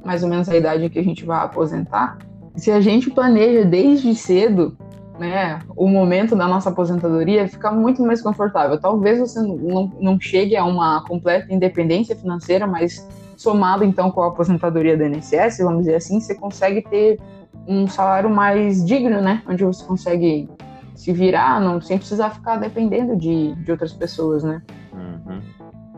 mais 0.04 0.22
ou 0.22 0.28
menos 0.28 0.48
a 0.48 0.56
idade 0.56 0.88
que 0.88 0.96
a 0.96 1.02
gente 1.02 1.24
vai 1.24 1.44
aposentar, 1.44 2.18
se 2.54 2.70
a 2.70 2.80
gente 2.80 3.10
planeja 3.10 3.64
desde 3.64 4.14
cedo, 4.14 4.78
né, 5.18 5.58
o 5.74 5.88
momento 5.88 6.36
da 6.36 6.46
nossa 6.46 6.70
aposentadoria 6.70 7.48
fica 7.48 7.72
muito 7.72 8.00
mais 8.00 8.22
confortável. 8.22 8.78
Talvez 8.78 9.18
você 9.18 9.42
não, 9.42 9.90
não 10.00 10.20
chegue 10.20 10.56
a 10.56 10.64
uma 10.64 11.02
completa 11.02 11.52
independência 11.52 12.14
financeira, 12.14 12.64
mas 12.64 13.04
somado 13.36 13.82
então 13.82 14.08
com 14.08 14.22
a 14.22 14.28
aposentadoria 14.28 14.96
da 14.96 15.08
INSS, 15.08 15.58
vamos 15.64 15.80
dizer 15.80 15.96
assim, 15.96 16.20
você 16.20 16.36
consegue 16.36 16.80
ter 16.82 17.18
um 17.66 17.88
salário 17.88 18.30
mais 18.30 18.86
digno, 18.86 19.20
né? 19.20 19.42
Onde 19.48 19.64
você 19.64 19.84
consegue 19.84 20.48
se 20.96 21.12
virar, 21.12 21.60
não, 21.60 21.80
sem 21.80 21.98
precisar 21.98 22.30
ficar 22.30 22.56
dependendo 22.56 23.14
de, 23.14 23.54
de 23.54 23.70
outras 23.70 23.92
pessoas, 23.92 24.42
né? 24.42 24.62
Uhum. 24.92 25.40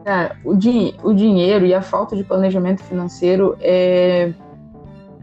É, 0.04 0.36
o, 0.44 0.54
di 0.54 0.94
o 1.02 1.14
dinheiro 1.14 1.64
e 1.64 1.72
a 1.72 1.80
falta 1.80 2.16
de 2.16 2.24
planejamento 2.24 2.82
financeiro 2.82 3.56
é, 3.60 4.32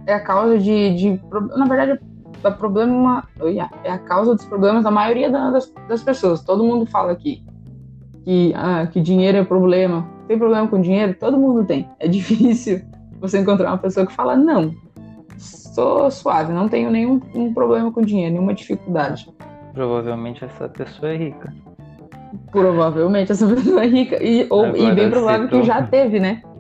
é 0.08 0.13
a 0.13 0.20
causa 0.20 0.58
de, 0.58 0.96
de 0.96 1.22
na 1.55 1.65
verdade, 1.65 2.00
é 2.44 2.51
problema 2.51 3.27
é 3.84 3.91
a 3.91 3.98
causa 3.98 4.36
dos 4.36 4.46
problemas 4.46 4.84
da 4.84 4.91
maioria 4.91 5.29
das, 5.29 5.72
das 5.88 6.03
pessoas. 6.03 6.41
Todo 6.41 6.63
mundo 6.63 6.86
fala 6.86 7.12
aqui 7.12 7.44
que, 8.24 8.53
ah, 8.55 8.88
que 8.88 9.01
dinheiro 9.01 9.38
é 9.38 9.44
problema. 9.44 10.08
Tem 10.27 10.38
problema 10.38 10.67
com 10.67 10.79
dinheiro? 10.79 11.15
Todo 11.20 11.38
mundo 11.38 11.65
tem. 11.65 11.89
É 12.00 12.08
difícil 12.10 12.82
você 13.20 13.39
encontrar 13.39 13.72
uma 13.72 13.77
pessoa 13.77 14.05
que 14.05 14.13
fala 14.13 14.36
não, 14.36 14.74
sou 15.38 16.10
suave, 16.12 16.53
não 16.53 16.70
tenho 16.70 16.89
nenhum 16.89 17.20
um 17.34 17.53
problema 17.53 17.91
com 17.91 18.01
dinheiro, 18.01 18.34
nenhuma 18.34 18.53
dificuldade. 18.53 19.27
Provavelmente 19.75 20.44
essa 20.44 20.70
pessoa 20.70 21.12
é 21.12 21.17
rica. 21.17 21.53
Provavelmente 22.50 23.34
essa 23.34 23.46
pessoa 23.53 23.84
é 23.84 23.88
rica. 23.88 24.24
E, 24.24 24.48
ou, 24.50 24.75
e 24.75 24.96
bem 24.96 25.10
provável 25.10 25.50
que 25.50 25.63
já 25.63 25.84
teve, 25.84 26.20
né? 26.20 26.41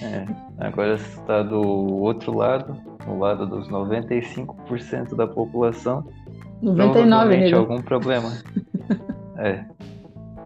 É, 0.00 0.24
agora 0.66 0.94
está 0.94 1.42
do 1.42 1.60
outro 1.60 2.34
lado, 2.34 2.74
no 3.06 3.18
lado 3.18 3.46
dos 3.46 3.68
95% 3.68 5.14
da 5.14 5.26
população. 5.26 6.06
99, 6.62 7.06
provavelmente 7.06 7.54
algum 7.54 7.82
problema. 7.82 8.32
é. 9.36 9.62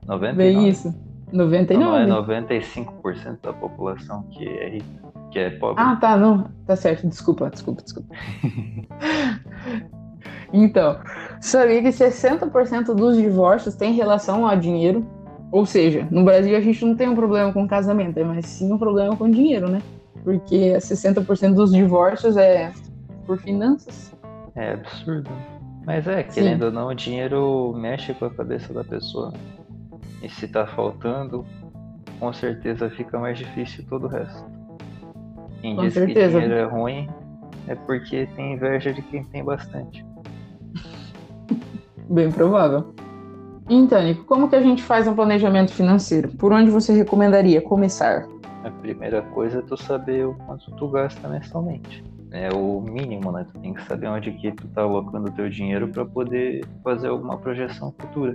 99. 0.08 0.32
Bem 0.32 0.68
isso. 0.68 0.92
99. 1.32 2.06
Não, 2.06 2.24
não 2.24 2.32
é 2.34 2.40
95% 2.40 3.38
da 3.42 3.52
população 3.52 4.24
que 4.24 4.48
é 4.48 4.70
rica 4.70 5.08
que 5.30 5.38
é 5.38 5.50
pobre. 5.50 5.82
Ah, 5.82 5.96
tá, 5.96 6.16
não. 6.16 6.48
Tá 6.66 6.76
certo, 6.76 7.06
desculpa, 7.06 7.50
desculpa, 7.50 7.82
desculpa. 7.82 8.14
Então, 10.52 10.98
sabia 11.40 11.82
que 11.82 11.88
60% 11.88 12.94
dos 12.94 13.16
divórcios 13.16 13.74
têm 13.74 13.92
relação 13.92 14.46
a 14.46 14.54
dinheiro. 14.54 15.06
Ou 15.50 15.64
seja, 15.64 16.06
no 16.10 16.24
Brasil 16.24 16.56
a 16.56 16.60
gente 16.60 16.84
não 16.84 16.94
tem 16.94 17.08
um 17.08 17.14
problema 17.14 17.52
com 17.52 17.66
casamento, 17.66 18.22
mas 18.24 18.46
sim 18.46 18.72
um 18.72 18.78
problema 18.78 19.16
com 19.16 19.30
dinheiro, 19.30 19.68
né? 19.68 19.82
Porque 20.22 20.76
60% 20.76 21.54
dos 21.54 21.72
divórcios 21.72 22.36
é 22.36 22.72
por 23.26 23.38
finanças. 23.38 24.14
É 24.54 24.72
absurdo. 24.72 25.30
Mas 25.86 26.06
é, 26.06 26.22
querendo 26.22 26.60
sim. 26.60 26.66
ou 26.66 26.72
não, 26.72 26.88
o 26.88 26.94
dinheiro 26.94 27.72
mexe 27.74 28.12
com 28.12 28.26
a 28.26 28.30
cabeça 28.30 28.74
da 28.74 28.84
pessoa. 28.84 29.32
E 30.22 30.28
se 30.28 30.48
tá 30.48 30.66
faltando, 30.66 31.46
com 32.18 32.32
certeza 32.32 32.90
fica 32.90 33.18
mais 33.18 33.38
difícil 33.38 33.86
todo 33.88 34.04
o 34.04 34.08
resto. 34.08 34.44
Quem 35.62 35.76
Com 35.76 35.82
diz 35.82 35.94
certeza. 35.94 36.38
que 36.38 36.44
dinheiro 36.44 36.54
é 36.54 36.64
ruim 36.64 37.08
é 37.68 37.74
porque 37.74 38.26
tem 38.34 38.54
inveja 38.54 38.92
de 38.92 39.02
quem 39.02 39.24
tem 39.24 39.44
bastante. 39.44 40.04
Bem 42.08 42.30
provável. 42.30 42.94
Então, 43.68 44.02
Nico, 44.02 44.24
como 44.24 44.48
que 44.48 44.56
a 44.56 44.62
gente 44.62 44.82
faz 44.82 45.06
um 45.06 45.14
planejamento 45.14 45.72
financeiro? 45.74 46.28
Por 46.28 46.52
onde 46.52 46.70
você 46.70 46.92
recomendaria 46.92 47.60
começar? 47.60 48.26
A 48.64 48.70
primeira 48.70 49.20
coisa 49.20 49.58
é 49.58 49.62
tu 49.62 49.76
saber 49.76 50.26
o 50.26 50.34
quanto 50.34 50.70
tu 50.72 50.88
gasta 50.88 51.28
mensalmente. 51.28 52.02
É 52.30 52.48
o 52.52 52.80
mínimo, 52.80 53.30
né? 53.30 53.46
Tu 53.52 53.58
tem 53.60 53.74
que 53.74 53.82
saber 53.84 54.08
onde 54.08 54.32
que 54.32 54.52
tu 54.52 54.66
tá 54.68 54.82
alocando 54.82 55.28
o 55.28 55.32
teu 55.32 55.50
dinheiro 55.50 55.88
para 55.88 56.04
poder 56.04 56.64
fazer 56.82 57.08
alguma 57.08 57.36
projeção 57.36 57.94
futura. 57.98 58.34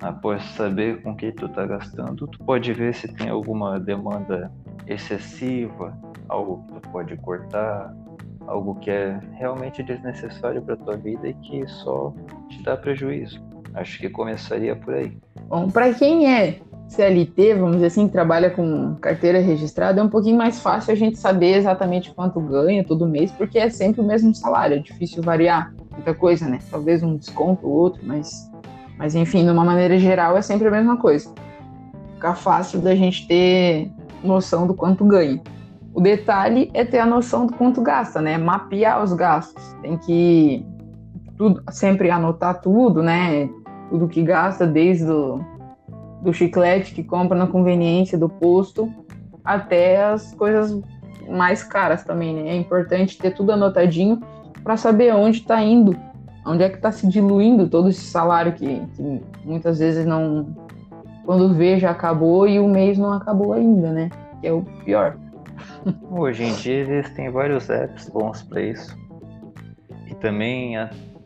Após 0.00 0.42
saber 0.56 1.00
com 1.02 1.14
que 1.14 1.30
tu 1.30 1.48
tá 1.48 1.64
gastando, 1.64 2.26
tu 2.26 2.38
pode 2.40 2.72
ver 2.72 2.92
se 2.92 3.06
tem 3.06 3.28
alguma 3.28 3.78
demanda 3.78 4.52
excessiva, 4.86 5.96
algo 6.28 6.64
que 6.66 6.80
tu 6.80 6.88
pode 6.90 7.16
cortar, 7.18 7.94
algo 8.46 8.74
que 8.76 8.90
é 8.90 9.18
realmente 9.32 9.82
desnecessário 9.82 10.62
para 10.62 10.76
tua 10.76 10.96
vida 10.96 11.28
e 11.28 11.34
que 11.34 11.66
só 11.66 12.12
te 12.48 12.62
dá 12.62 12.76
prejuízo. 12.76 13.42
Acho 13.74 13.98
que 13.98 14.08
começaria 14.08 14.76
por 14.76 14.94
aí. 14.94 15.16
Bom, 15.48 15.68
para 15.68 15.92
quem 15.92 16.32
é 16.32 16.60
CLT, 16.88 17.54
vamos 17.54 17.76
dizer 17.76 17.86
assim, 17.86 18.06
trabalha 18.06 18.50
com 18.50 18.94
carteira 18.96 19.40
registrada, 19.40 20.00
é 20.00 20.04
um 20.04 20.08
pouquinho 20.08 20.36
mais 20.36 20.60
fácil 20.60 20.92
a 20.92 20.94
gente 20.94 21.18
saber 21.18 21.56
exatamente 21.56 22.14
quanto 22.14 22.40
ganha 22.40 22.84
todo 22.84 23.06
mês, 23.06 23.32
porque 23.32 23.58
é 23.58 23.68
sempre 23.68 24.00
o 24.00 24.04
mesmo 24.04 24.34
salário, 24.34 24.76
é 24.76 24.78
difícil 24.78 25.22
variar 25.22 25.74
muita 25.90 26.14
coisa, 26.14 26.46
né? 26.46 26.58
Talvez 26.70 27.02
um 27.02 27.16
desconto 27.16 27.66
ou 27.66 27.72
outro, 27.72 28.00
mas, 28.04 28.50
mas 28.96 29.14
enfim, 29.14 29.44
de 29.44 29.50
uma 29.50 29.64
maneira 29.64 29.98
geral 29.98 30.36
é 30.36 30.42
sempre 30.42 30.68
a 30.68 30.70
mesma 30.70 30.96
coisa. 30.96 31.32
Fica 32.14 32.34
fácil 32.34 32.80
da 32.80 32.94
gente 32.94 33.26
ter 33.26 33.90
noção 34.22 34.66
do 34.66 34.74
quanto 34.74 35.04
ganha. 35.04 35.40
O 35.94 36.00
detalhe 36.00 36.70
é 36.74 36.84
ter 36.84 36.98
a 36.98 37.06
noção 37.06 37.46
do 37.46 37.54
quanto 37.54 37.80
gasta, 37.80 38.20
né? 38.20 38.36
Mapear 38.36 39.00
os 39.00 39.12
gastos. 39.12 39.62
Tem 39.80 39.96
que 39.96 40.66
tudo, 41.38 41.62
sempre 41.70 42.10
anotar 42.10 42.60
tudo, 42.60 43.00
né? 43.00 43.48
Tudo 43.88 44.08
que 44.08 44.20
gasta, 44.20 44.66
desde 44.66 45.08
o 45.08 45.40
do 46.20 46.32
chiclete 46.32 46.94
que 46.94 47.04
compra 47.04 47.36
na 47.36 47.46
conveniência 47.46 48.16
do 48.16 48.30
posto 48.30 48.90
até 49.44 50.02
as 50.02 50.34
coisas 50.34 50.80
mais 51.28 51.62
caras 51.62 52.02
também, 52.02 52.34
né? 52.34 52.48
É 52.48 52.56
importante 52.56 53.16
ter 53.16 53.30
tudo 53.32 53.52
anotadinho 53.52 54.20
para 54.64 54.76
saber 54.76 55.14
onde 55.14 55.38
está 55.38 55.62
indo, 55.62 55.94
onde 56.44 56.64
é 56.64 56.68
que 56.70 56.76
está 56.76 56.90
se 56.90 57.06
diluindo 57.06 57.68
todo 57.68 57.88
esse 57.88 58.00
salário 58.00 58.52
que, 58.54 58.80
que 58.96 59.22
muitas 59.44 59.78
vezes 59.78 60.04
não 60.06 60.56
quando 61.24 61.54
vê 61.54 61.78
já 61.78 61.90
acabou 61.90 62.48
e 62.48 62.58
o 62.58 62.66
mês 62.66 62.98
não 62.98 63.12
acabou 63.12 63.52
ainda, 63.52 63.92
né? 63.92 64.10
Que 64.40 64.48
é 64.48 64.52
o 64.52 64.62
pior. 64.84 65.16
Hoje 66.10 66.44
em 66.44 66.54
dia 66.54 66.80
existem 66.80 67.30
vários 67.30 67.68
apps 67.70 68.08
bons 68.08 68.42
para 68.42 68.62
isso. 68.62 68.96
E 70.06 70.14
também, 70.16 70.74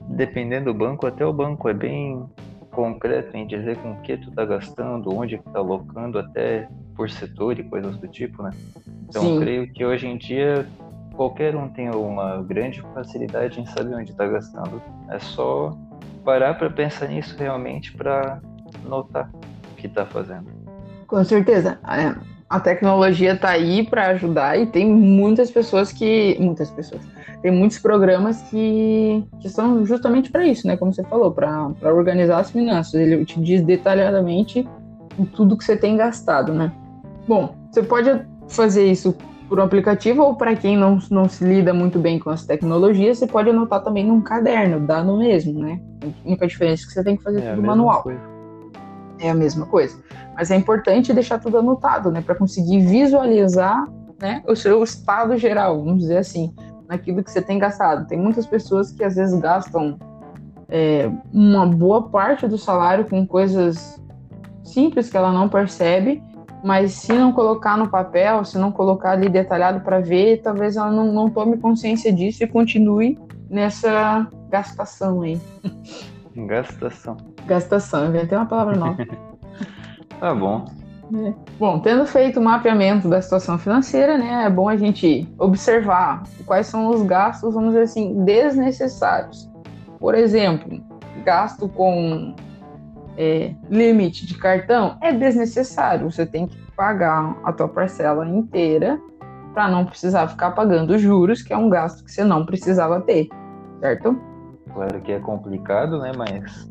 dependendo 0.08 0.72
do 0.72 0.78
banco, 0.78 1.06
até 1.06 1.24
o 1.24 1.32
banco 1.32 1.68
é 1.68 1.74
bem 1.74 2.24
concreto 2.70 3.36
em 3.36 3.46
dizer 3.46 3.76
com 3.78 3.92
o 3.92 4.00
que 4.02 4.16
tu 4.16 4.30
tá 4.30 4.44
gastando, 4.44 5.14
onde 5.14 5.38
que 5.38 5.50
tá 5.50 5.58
alocando, 5.58 6.18
até 6.18 6.68
por 6.94 7.10
setor 7.10 7.58
e 7.58 7.64
coisas 7.64 7.96
do 7.98 8.08
tipo, 8.08 8.42
né? 8.42 8.50
Então 9.08 9.22
Sim. 9.22 9.40
creio 9.40 9.72
que 9.72 9.84
hoje 9.84 10.06
em 10.06 10.16
dia 10.16 10.66
qualquer 11.14 11.56
um 11.56 11.68
tem 11.68 11.90
uma 11.90 12.42
grande 12.42 12.80
facilidade 12.94 13.60
em 13.60 13.66
saber 13.66 13.94
onde 13.94 14.12
está 14.12 14.26
gastando. 14.26 14.80
É 15.10 15.18
só 15.18 15.76
parar 16.24 16.54
para 16.54 16.70
pensar 16.70 17.08
nisso 17.08 17.36
realmente 17.38 17.92
para 17.96 18.40
notar 18.84 19.30
que 19.76 19.86
está 19.86 20.04
fazendo. 20.06 20.46
Com 21.06 21.24
certeza. 21.24 21.78
É, 21.84 22.14
a 22.48 22.58
tecnologia 22.58 23.34
está 23.34 23.50
aí 23.50 23.86
para 23.86 24.08
ajudar 24.08 24.58
e 24.58 24.66
tem 24.66 24.86
muitas 24.86 25.50
pessoas 25.50 25.92
que. 25.92 26.36
Muitas 26.40 26.70
pessoas. 26.70 27.02
Tem 27.42 27.52
muitos 27.52 27.78
programas 27.78 28.40
que, 28.42 29.22
que 29.40 29.48
são 29.48 29.84
justamente 29.84 30.30
para 30.30 30.46
isso, 30.46 30.66
né? 30.66 30.76
Como 30.76 30.92
você 30.92 31.04
falou, 31.04 31.30
para 31.30 31.70
organizar 31.84 32.38
as 32.38 32.50
finanças. 32.50 32.94
Ele 32.94 33.24
te 33.24 33.40
diz 33.40 33.62
detalhadamente 33.62 34.66
tudo 35.34 35.56
que 35.56 35.64
você 35.64 35.76
tem 35.76 35.96
gastado, 35.96 36.52
né? 36.52 36.72
Bom, 37.26 37.54
você 37.70 37.82
pode 37.82 38.24
fazer 38.48 38.90
isso 38.90 39.14
por 39.48 39.58
um 39.60 39.62
aplicativo 39.62 40.22
ou 40.22 40.34
para 40.34 40.56
quem 40.56 40.76
não, 40.76 40.98
não 41.10 41.28
se 41.28 41.44
lida 41.44 41.74
muito 41.74 41.98
bem 41.98 42.18
com 42.18 42.30
as 42.30 42.44
tecnologias, 42.44 43.18
você 43.18 43.26
pode 43.26 43.50
anotar 43.50 43.82
também 43.82 44.04
num 44.04 44.20
caderno, 44.20 44.80
dá 44.80 45.02
no 45.02 45.18
mesmo, 45.18 45.58
né? 45.58 45.80
A 46.02 46.28
única 46.28 46.46
diferença 46.46 46.82
é 46.82 46.86
que 46.86 46.92
você 46.92 47.04
tem 47.04 47.16
que 47.16 47.22
fazer 47.22 47.42
é 47.42 47.50
tudo 47.54 47.66
manual. 47.66 48.02
Coisa 48.02 48.37
é 49.18 49.30
a 49.30 49.34
mesma 49.34 49.66
coisa. 49.66 49.96
Mas 50.34 50.50
é 50.50 50.56
importante 50.56 51.12
deixar 51.12 51.38
tudo 51.38 51.58
anotado, 51.58 52.10
né, 52.10 52.20
para 52.20 52.34
conseguir 52.34 52.80
visualizar, 52.80 53.86
né, 54.20 54.42
o 54.46 54.54
seu 54.54 54.82
estado 54.82 55.36
geral, 55.36 55.82
vamos 55.82 56.00
dizer 56.00 56.18
assim, 56.18 56.54
naquilo 56.88 57.22
que 57.22 57.30
você 57.30 57.42
tem 57.42 57.58
gastado. 57.58 58.06
Tem 58.06 58.18
muitas 58.18 58.46
pessoas 58.46 58.90
que 58.90 59.04
às 59.04 59.16
vezes 59.16 59.38
gastam 59.38 59.98
é, 60.68 61.10
uma 61.32 61.66
boa 61.66 62.08
parte 62.08 62.46
do 62.46 62.58
salário 62.58 63.04
com 63.08 63.26
coisas 63.26 64.00
simples 64.64 65.08
que 65.08 65.16
ela 65.16 65.32
não 65.32 65.48
percebe, 65.48 66.22
mas 66.62 66.92
se 66.92 67.12
não 67.12 67.32
colocar 67.32 67.76
no 67.76 67.88
papel, 67.88 68.44
se 68.44 68.58
não 68.58 68.72
colocar 68.72 69.12
ali 69.12 69.28
detalhado 69.28 69.80
para 69.80 70.00
ver, 70.00 70.42
talvez 70.42 70.76
ela 70.76 70.90
não, 70.90 71.12
não 71.12 71.30
tome 71.30 71.56
consciência 71.56 72.12
disso 72.12 72.42
e 72.42 72.46
continue 72.46 73.18
nessa 73.48 74.26
gastação 74.50 75.22
aí. 75.22 75.40
Gastação. 76.46 77.16
Gastação, 77.46 78.06
inventei 78.08 78.36
uma 78.36 78.46
palavra 78.46 78.76
nova. 78.76 78.96
tá 80.20 80.34
bom. 80.34 80.64
É. 81.14 81.32
Bom, 81.58 81.80
tendo 81.80 82.06
feito 82.06 82.38
o 82.38 82.42
mapeamento 82.42 83.08
da 83.08 83.20
situação 83.22 83.58
financeira, 83.58 84.18
né, 84.18 84.44
é 84.44 84.50
bom 84.50 84.68
a 84.68 84.76
gente 84.76 85.26
observar 85.38 86.22
quais 86.44 86.66
são 86.66 86.88
os 86.88 87.02
gastos, 87.02 87.54
vamos 87.54 87.70
dizer 87.70 87.84
assim, 87.84 88.24
desnecessários. 88.24 89.50
Por 89.98 90.14
exemplo, 90.14 90.80
gasto 91.24 91.68
com 91.68 92.34
é, 93.16 93.54
limite 93.70 94.26
de 94.26 94.34
cartão 94.34 94.98
é 95.00 95.12
desnecessário. 95.12 96.10
Você 96.10 96.26
tem 96.26 96.46
que 96.46 96.56
pagar 96.76 97.36
a 97.42 97.52
tua 97.52 97.68
parcela 97.68 98.28
inteira 98.28 99.00
para 99.54 99.66
não 99.68 99.84
precisar 99.84 100.28
ficar 100.28 100.52
pagando 100.52 100.96
juros, 100.98 101.42
que 101.42 101.52
é 101.52 101.56
um 101.56 101.68
gasto 101.68 102.04
que 102.04 102.12
você 102.12 102.22
não 102.22 102.46
precisava 102.46 103.00
ter, 103.00 103.28
certo? 103.80 104.27
Claro 104.78 105.00
que 105.00 105.10
é 105.10 105.18
complicado, 105.18 105.98
né? 105.98 106.12
Mas. 106.16 106.70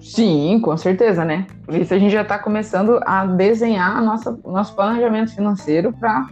Sim, 0.00 0.58
com 0.60 0.74
certeza, 0.74 1.22
né? 1.22 1.46
Por 1.66 1.74
isso 1.74 1.92
a 1.92 1.98
gente 1.98 2.10
já 2.10 2.22
está 2.22 2.38
começando 2.38 2.98
a 3.04 3.26
desenhar 3.26 3.94
a 3.94 4.00
nossa, 4.00 4.36
nosso 4.42 4.74
planejamento 4.74 5.34
financeiro 5.34 5.92
para 5.92 6.26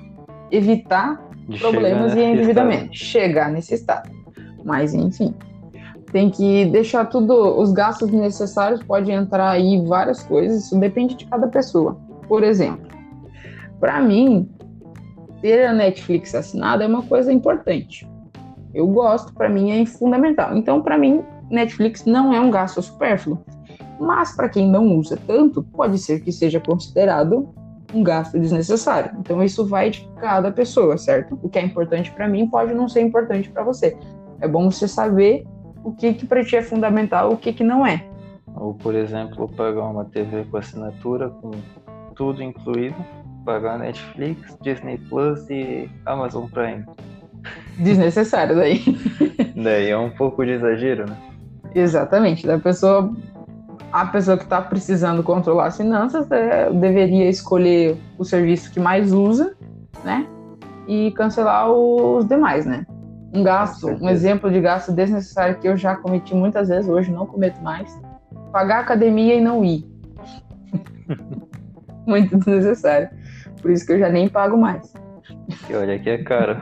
evitar 0.50 1.20
De 1.46 1.58
problemas 1.58 2.14
e 2.14 2.22
endividamento. 2.22 2.94
Estado. 2.94 2.96
Chegar 2.96 3.52
nesse 3.52 3.74
estado. 3.74 4.10
Mas, 4.64 4.94
enfim, 4.94 5.34
tem 6.10 6.30
que 6.30 6.64
deixar 6.66 7.04
tudo, 7.04 7.60
os 7.60 7.70
gastos 7.70 8.10
necessários, 8.10 8.82
pode 8.82 9.10
entrar 9.12 9.50
aí 9.50 9.84
várias 9.86 10.22
coisas, 10.22 10.64
isso 10.64 10.80
depende 10.80 11.16
de 11.16 11.26
cada 11.26 11.48
pessoa. 11.48 12.00
Por 12.26 12.42
exemplo, 12.42 12.88
para 13.78 14.00
mim, 14.00 14.50
ter 15.42 15.66
a 15.66 15.74
Netflix 15.74 16.34
assinada 16.34 16.82
é 16.82 16.86
uma 16.86 17.02
coisa 17.02 17.30
importante. 17.30 18.09
Eu 18.74 18.86
gosto, 18.86 19.32
para 19.32 19.48
mim 19.48 19.70
é 19.70 19.86
fundamental. 19.86 20.56
Então, 20.56 20.80
para 20.80 20.96
mim, 20.96 21.22
Netflix 21.50 22.04
não 22.04 22.32
é 22.32 22.40
um 22.40 22.50
gasto 22.50 22.80
supérfluo. 22.80 23.42
Mas 23.98 24.34
para 24.34 24.48
quem 24.48 24.70
não 24.70 24.96
usa 24.96 25.18
tanto, 25.26 25.62
pode 25.62 25.98
ser 25.98 26.20
que 26.20 26.32
seja 26.32 26.60
considerado 26.60 27.48
um 27.92 28.02
gasto 28.02 28.38
desnecessário. 28.38 29.12
Então, 29.18 29.42
isso 29.42 29.66
vai 29.66 29.90
de 29.90 30.08
cada 30.20 30.50
pessoa, 30.50 30.96
certo? 30.96 31.38
O 31.42 31.48
que 31.48 31.58
é 31.58 31.62
importante 31.62 32.10
para 32.12 32.28
mim 32.28 32.48
pode 32.48 32.72
não 32.72 32.88
ser 32.88 33.00
importante 33.00 33.50
para 33.50 33.62
você. 33.62 33.96
É 34.40 34.48
bom 34.48 34.70
você 34.70 34.88
saber 34.88 35.44
o 35.84 35.92
que, 35.92 36.14
que 36.14 36.26
para 36.26 36.44
ti 36.44 36.56
é 36.56 36.62
fundamental, 36.62 37.32
o 37.32 37.36
que, 37.36 37.52
que 37.52 37.64
não 37.64 37.86
é. 37.86 38.06
Ou, 38.56 38.74
por 38.74 38.94
exemplo, 38.94 39.48
pagar 39.48 39.84
uma 39.84 40.04
TV 40.04 40.44
com 40.44 40.56
assinatura, 40.56 41.28
com 41.28 41.50
tudo 42.14 42.42
incluído, 42.42 42.96
pagar 43.44 43.78
Netflix, 43.78 44.56
Disney 44.62 44.98
Plus 45.08 45.48
e 45.50 45.90
Amazon 46.06 46.46
Prime. 46.46 46.84
Desnecessário 47.78 48.56
daí. 48.56 48.82
daí 49.56 49.90
é 49.90 49.98
um 49.98 50.10
pouco 50.10 50.44
de 50.44 50.52
exagero, 50.52 51.06
né? 51.08 51.16
Exatamente. 51.74 52.46
Da 52.46 52.58
pessoa, 52.58 53.12
a 53.92 54.06
pessoa 54.06 54.36
que 54.36 54.44
está 54.44 54.60
precisando 54.60 55.22
controlar 55.22 55.66
as 55.66 55.76
finanças 55.76 56.30
é, 56.30 56.70
deveria 56.70 57.28
escolher 57.28 57.96
o 58.18 58.24
serviço 58.24 58.70
que 58.70 58.80
mais 58.80 59.12
usa, 59.12 59.54
né? 60.04 60.26
E 60.86 61.12
cancelar 61.12 61.70
os 61.70 62.26
demais, 62.26 62.66
né? 62.66 62.86
Um 63.32 63.44
gasto, 63.44 63.86
um 63.86 64.08
exemplo 64.08 64.50
de 64.50 64.60
gasto 64.60 64.90
desnecessário 64.92 65.58
que 65.58 65.68
eu 65.68 65.76
já 65.76 65.94
cometi 65.94 66.34
muitas 66.34 66.68
vezes, 66.68 66.88
hoje 66.90 67.12
não 67.12 67.26
cometo 67.26 67.62
mais. 67.62 67.96
Pagar 68.52 68.80
academia 68.80 69.36
e 69.36 69.40
não 69.40 69.64
ir. 69.64 69.88
Muito 72.04 72.36
desnecessário. 72.36 73.08
Por 73.62 73.70
isso 73.70 73.86
que 73.86 73.92
eu 73.92 73.98
já 73.98 74.08
nem 74.08 74.28
pago 74.28 74.56
mais. 74.56 74.92
E 75.68 75.74
olha 75.74 75.98
que 75.98 76.10
é 76.10 76.18
caro. 76.18 76.60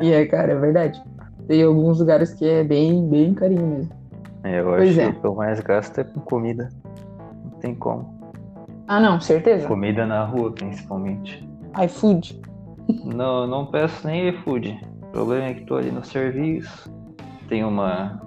E 0.00 0.12
é 0.12 0.26
caro, 0.26 0.52
é 0.52 0.54
verdade. 0.54 1.02
Tem 1.46 1.62
alguns 1.62 1.98
lugares 1.98 2.34
que 2.34 2.46
é 2.46 2.62
bem, 2.62 3.08
bem 3.08 3.34
carinho 3.34 3.66
mesmo. 3.66 3.90
É, 4.44 4.60
eu 4.60 4.66
pois 4.66 4.90
acho 4.90 5.00
é. 5.00 5.12
que 5.12 5.18
o 5.18 5.20
que 5.20 5.26
eu 5.26 5.34
mais 5.34 5.60
gasto 5.60 5.98
é 5.98 6.04
com 6.04 6.20
comida. 6.20 6.68
Não 7.44 7.50
tem 7.60 7.74
como. 7.74 8.18
Ah, 8.86 9.00
não, 9.00 9.20
certeza? 9.20 9.66
Comida 9.66 10.06
na 10.06 10.24
rua, 10.24 10.52
principalmente. 10.52 11.46
iFood? 11.84 12.40
Não, 13.04 13.46
não 13.46 13.66
peço 13.66 14.06
nem 14.06 14.28
iFood. 14.28 14.78
O 15.02 15.06
problema 15.06 15.46
é 15.46 15.54
que 15.54 15.64
tô 15.64 15.76
ali 15.76 15.90
no 15.90 16.04
serviço, 16.04 16.90
tem 17.48 17.64
uma, 17.64 18.20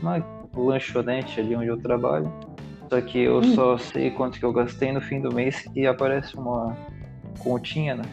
uma 0.00 0.24
lanchonete 0.56 1.40
ali 1.40 1.54
onde 1.54 1.68
eu 1.68 1.78
trabalho. 1.78 2.32
Só 2.88 3.00
que 3.00 3.18
eu 3.18 3.38
hum. 3.38 3.54
só 3.54 3.76
sei 3.76 4.10
quanto 4.10 4.38
que 4.38 4.44
eu 4.44 4.52
gastei 4.52 4.92
no 4.92 5.00
fim 5.00 5.20
do 5.20 5.32
mês 5.32 5.60
que 5.60 5.86
aparece 5.86 6.36
uma 6.36 6.76
continha, 7.38 7.96
né? 7.96 8.04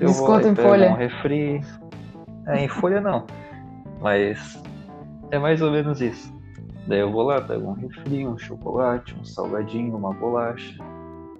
Eu 0.00 0.08
Desconto 0.08 0.26
vou 0.26 0.42
lá 0.42 0.48
em 0.50 0.54
folha. 0.54 0.90
um 0.90 0.94
refri. 0.94 1.60
É, 2.46 2.64
em 2.64 2.68
folha 2.68 3.00
não. 3.00 3.26
Mas 4.00 4.62
é 5.30 5.38
mais 5.38 5.62
ou 5.62 5.70
menos 5.70 6.00
isso. 6.00 6.32
Daí 6.86 7.00
eu 7.00 7.10
vou 7.10 7.22
lá, 7.22 7.40
pego 7.40 7.70
um 7.70 7.72
refri, 7.72 8.26
um 8.26 8.36
chocolate, 8.36 9.14
um 9.18 9.24
salgadinho, 9.24 9.96
uma 9.96 10.12
bolacha. 10.12 10.78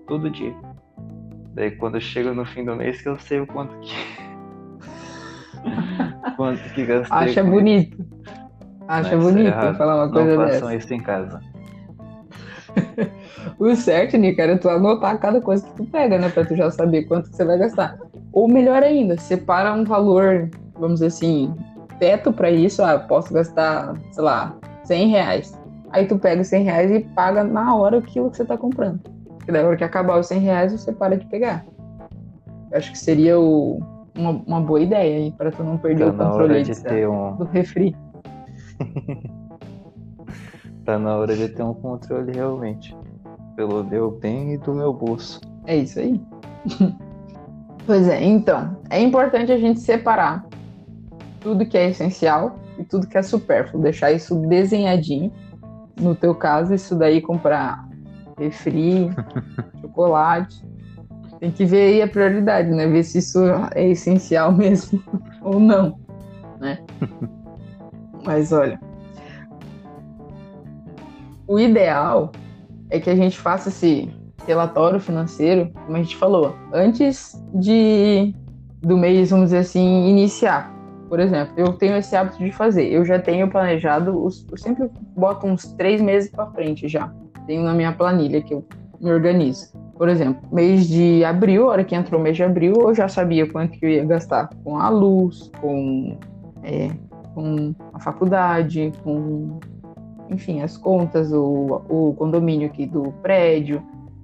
Todo 0.06 0.30
dia. 0.30 0.54
Daí 1.54 1.70
quando 1.72 2.00
chega 2.00 2.32
no 2.32 2.44
fim 2.44 2.64
do 2.64 2.74
mês 2.74 3.00
que 3.00 3.08
eu 3.08 3.18
sei 3.18 3.40
o 3.40 3.46
quanto 3.46 3.76
que 3.80 3.94
Quanto 6.36 6.62
que 6.74 6.84
gastei? 6.84 7.16
Acha 7.16 7.44
bonito. 7.44 8.04
Acha 8.86 9.16
bonito 9.16 9.48
é 9.48 9.74
falar 9.74 9.96
uma 9.96 10.12
coisa 10.12 10.36
não 10.36 10.44
dessa. 10.44 10.60
Façam 10.60 10.76
isso 10.76 10.94
em 10.94 11.00
casa. 11.00 11.40
o 13.58 13.74
certo, 13.74 14.16
Nick, 14.16 14.40
era 14.40 14.58
tu 14.58 14.68
anotar 14.68 15.18
cada 15.18 15.40
coisa 15.40 15.64
que 15.64 15.72
tu 15.74 15.84
pega, 15.84 16.18
né? 16.18 16.28
Pra 16.28 16.44
tu 16.44 16.56
já 16.56 16.70
saber 16.70 17.04
quanto 17.04 17.30
que 17.30 17.36
você 17.36 17.44
vai 17.44 17.58
gastar. 17.58 17.98
Ou 18.32 18.48
melhor 18.48 18.82
ainda, 18.82 19.16
separa 19.16 19.72
um 19.72 19.84
valor, 19.84 20.50
vamos 20.78 21.00
dizer 21.00 21.06
assim, 21.06 21.54
teto 21.98 22.32
para 22.32 22.50
isso. 22.50 22.82
Ah, 22.82 22.98
posso 22.98 23.32
gastar, 23.32 23.94
sei 24.10 24.24
lá, 24.24 24.56
100 24.84 25.08
reais. 25.08 25.58
Aí 25.90 26.06
tu 26.06 26.18
pega 26.18 26.42
os 26.42 26.48
100 26.48 26.64
reais 26.64 26.90
e 26.90 27.00
paga 27.00 27.44
na 27.44 27.74
hora 27.76 27.98
aquilo 27.98 28.30
que 28.30 28.36
você 28.36 28.44
tá 28.44 28.56
comprando. 28.56 29.00
Porque 29.38 29.52
na 29.52 29.60
hora 29.60 29.76
que 29.76 29.84
acabar 29.84 30.18
os 30.18 30.26
100 30.26 30.40
reais, 30.40 30.72
você 30.72 30.92
para 30.92 31.16
de 31.16 31.26
pegar. 31.26 31.64
Eu 32.70 32.78
acho 32.78 32.90
que 32.90 32.98
seria 32.98 33.38
o, 33.38 33.80
uma, 34.16 34.30
uma 34.46 34.60
boa 34.60 34.80
ideia 34.80 35.18
aí, 35.18 35.30
para 35.32 35.50
tu 35.50 35.62
não 35.62 35.78
perder 35.78 36.12
tá 36.12 36.24
o 36.24 36.30
controle 36.30 36.62
de 36.62 37.06
um... 37.06 37.36
do 37.36 37.44
refri. 37.44 37.96
tá 40.84 40.98
na 40.98 41.16
hora 41.16 41.36
de 41.36 41.48
ter 41.48 41.62
um 41.62 41.74
controle 41.74 42.32
realmente. 42.32 42.96
Pelo 43.54 43.84
meu 43.84 44.10
bem 44.10 44.54
e 44.54 44.58
do 44.58 44.74
meu 44.74 44.92
bolso. 44.92 45.40
É 45.66 45.76
isso 45.76 46.00
aí. 46.00 46.20
pois 47.86 48.08
é, 48.08 48.24
então, 48.24 48.76
é 48.90 49.00
importante 49.00 49.52
a 49.52 49.58
gente 49.58 49.78
separar 49.78 50.44
tudo 51.44 51.66
que 51.66 51.76
é 51.76 51.90
essencial 51.90 52.58
e 52.78 52.84
tudo 52.84 53.06
que 53.06 53.16
é 53.16 53.22
supérfluo, 53.22 53.82
deixar 53.82 54.10
isso 54.10 54.34
desenhadinho. 54.48 55.30
No 56.00 56.14
teu 56.16 56.34
caso, 56.34 56.74
isso 56.74 56.96
daí 56.96 57.20
comprar 57.20 57.86
refri, 58.36 59.10
chocolate, 59.80 60.64
tem 61.38 61.52
que 61.52 61.64
ver 61.64 61.92
aí 61.92 62.02
a 62.02 62.08
prioridade, 62.08 62.70
né? 62.70 62.86
Ver 62.86 63.04
se 63.04 63.18
isso 63.18 63.38
é 63.74 63.88
essencial 63.90 64.50
mesmo 64.56 65.00
ou 65.42 65.60
não, 65.60 66.00
né? 66.58 66.78
Mas 68.24 68.50
olha, 68.50 68.80
o 71.46 71.60
ideal 71.60 72.32
é 72.88 72.98
que 72.98 73.10
a 73.10 73.14
gente 73.14 73.38
faça 73.38 73.68
esse 73.68 74.10
relatório 74.46 74.98
financeiro, 74.98 75.70
como 75.84 75.96
a 75.96 76.02
gente 76.02 76.16
falou, 76.16 76.56
antes 76.72 77.40
de 77.54 78.34
do 78.80 78.96
mês, 78.96 79.30
vamos 79.30 79.46
dizer 79.46 79.58
assim, 79.58 80.08
iniciar. 80.08 80.73
Por 81.14 81.20
exemplo, 81.20 81.54
eu 81.56 81.72
tenho 81.74 81.96
esse 81.96 82.16
hábito 82.16 82.38
de 82.38 82.50
fazer. 82.50 82.92
Eu 82.92 83.04
já 83.04 83.20
tenho 83.20 83.48
planejado, 83.48 84.20
os, 84.20 84.44
eu 84.50 84.58
sempre 84.58 84.90
boto 85.16 85.46
uns 85.46 85.72
três 85.74 86.02
meses 86.02 86.28
para 86.28 86.46
frente 86.48 86.88
já. 86.88 87.08
Tenho 87.46 87.62
na 87.62 87.72
minha 87.72 87.92
planilha 87.92 88.42
que 88.42 88.52
eu 88.52 88.64
me 89.00 89.12
organizo. 89.12 89.72
Por 89.96 90.08
exemplo, 90.08 90.42
mês 90.50 90.88
de 90.88 91.24
abril, 91.24 91.68
a 91.68 91.70
hora 91.70 91.84
que 91.84 91.94
entrou 91.94 92.20
o 92.20 92.24
mês 92.24 92.36
de 92.36 92.42
abril, 92.42 92.74
eu 92.80 92.92
já 92.96 93.06
sabia 93.06 93.48
quanto 93.48 93.78
que 93.78 93.86
eu 93.86 93.90
ia 93.90 94.04
gastar 94.04 94.50
com 94.64 94.76
a 94.76 94.88
luz, 94.88 95.52
com, 95.60 96.18
é, 96.64 96.90
com 97.32 97.72
a 97.92 98.00
faculdade, 98.00 98.92
com, 99.04 99.60
enfim, 100.28 100.62
as 100.62 100.76
contas, 100.76 101.32
o, 101.32 101.80
o 101.88 102.14
condomínio 102.18 102.66
aqui 102.66 102.86
do 102.86 103.12
prédio. 103.22 103.80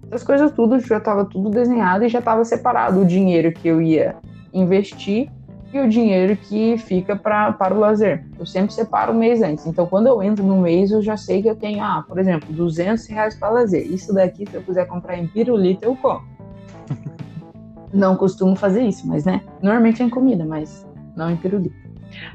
Essas 0.09 0.24
coisas 0.24 0.50
tudo 0.50 0.81
já 0.81 0.98
estava 0.98 1.24
tudo 1.24 1.50
desenhado 1.50 2.05
e 2.05 2.09
já 2.09 2.18
estava 2.18 2.44
separado 2.44 3.03
o 3.03 3.05
dinheiro 3.05 3.53
que 3.53 3.68
eu 3.68 3.81
ia 3.81 4.16
investir 4.53 5.31
e 5.72 5.78
o 5.78 5.88
dinheiro 5.88 6.37
que 6.37 6.76
fica 6.78 7.14
pra, 7.14 7.52
para 7.52 7.74
o 7.74 7.78
lazer. 7.78 8.24
Eu 8.38 8.44
sempre 8.44 8.72
separo 8.72 9.12
o 9.12 9.14
mês 9.14 9.40
antes. 9.40 9.66
Então, 9.66 9.87
quando 9.87 10.09
eu 10.09 10.22
entro 10.22 10.44
no 10.44 10.61
mês, 10.61 10.90
eu 10.90 11.00
já 11.00 11.16
sei 11.16 11.40
que 11.42 11.48
eu 11.48 11.54
tenho, 11.54 11.83
ah, 11.83 12.04
por 12.06 12.18
exemplo, 12.18 12.52
200 12.52 13.06
reais 13.06 13.37
para 13.37 13.50
lazer. 13.50 13.87
Isso 13.87 14.12
daqui, 14.12 14.44
se 14.48 14.54
eu 14.56 14.62
quiser 14.62 14.87
comprar 14.87 15.16
em 15.16 15.26
pirulito, 15.28 15.85
eu 15.85 15.94
compro. 15.94 16.28
não 17.94 18.16
costumo 18.16 18.56
fazer 18.56 18.83
isso, 18.83 19.06
mas 19.06 19.24
né? 19.24 19.42
Normalmente 19.62 20.02
é 20.02 20.06
em 20.06 20.11
comida, 20.11 20.44
mas 20.44 20.87
não 21.16 21.30
em 21.30 21.37
pirulito. 21.37 21.76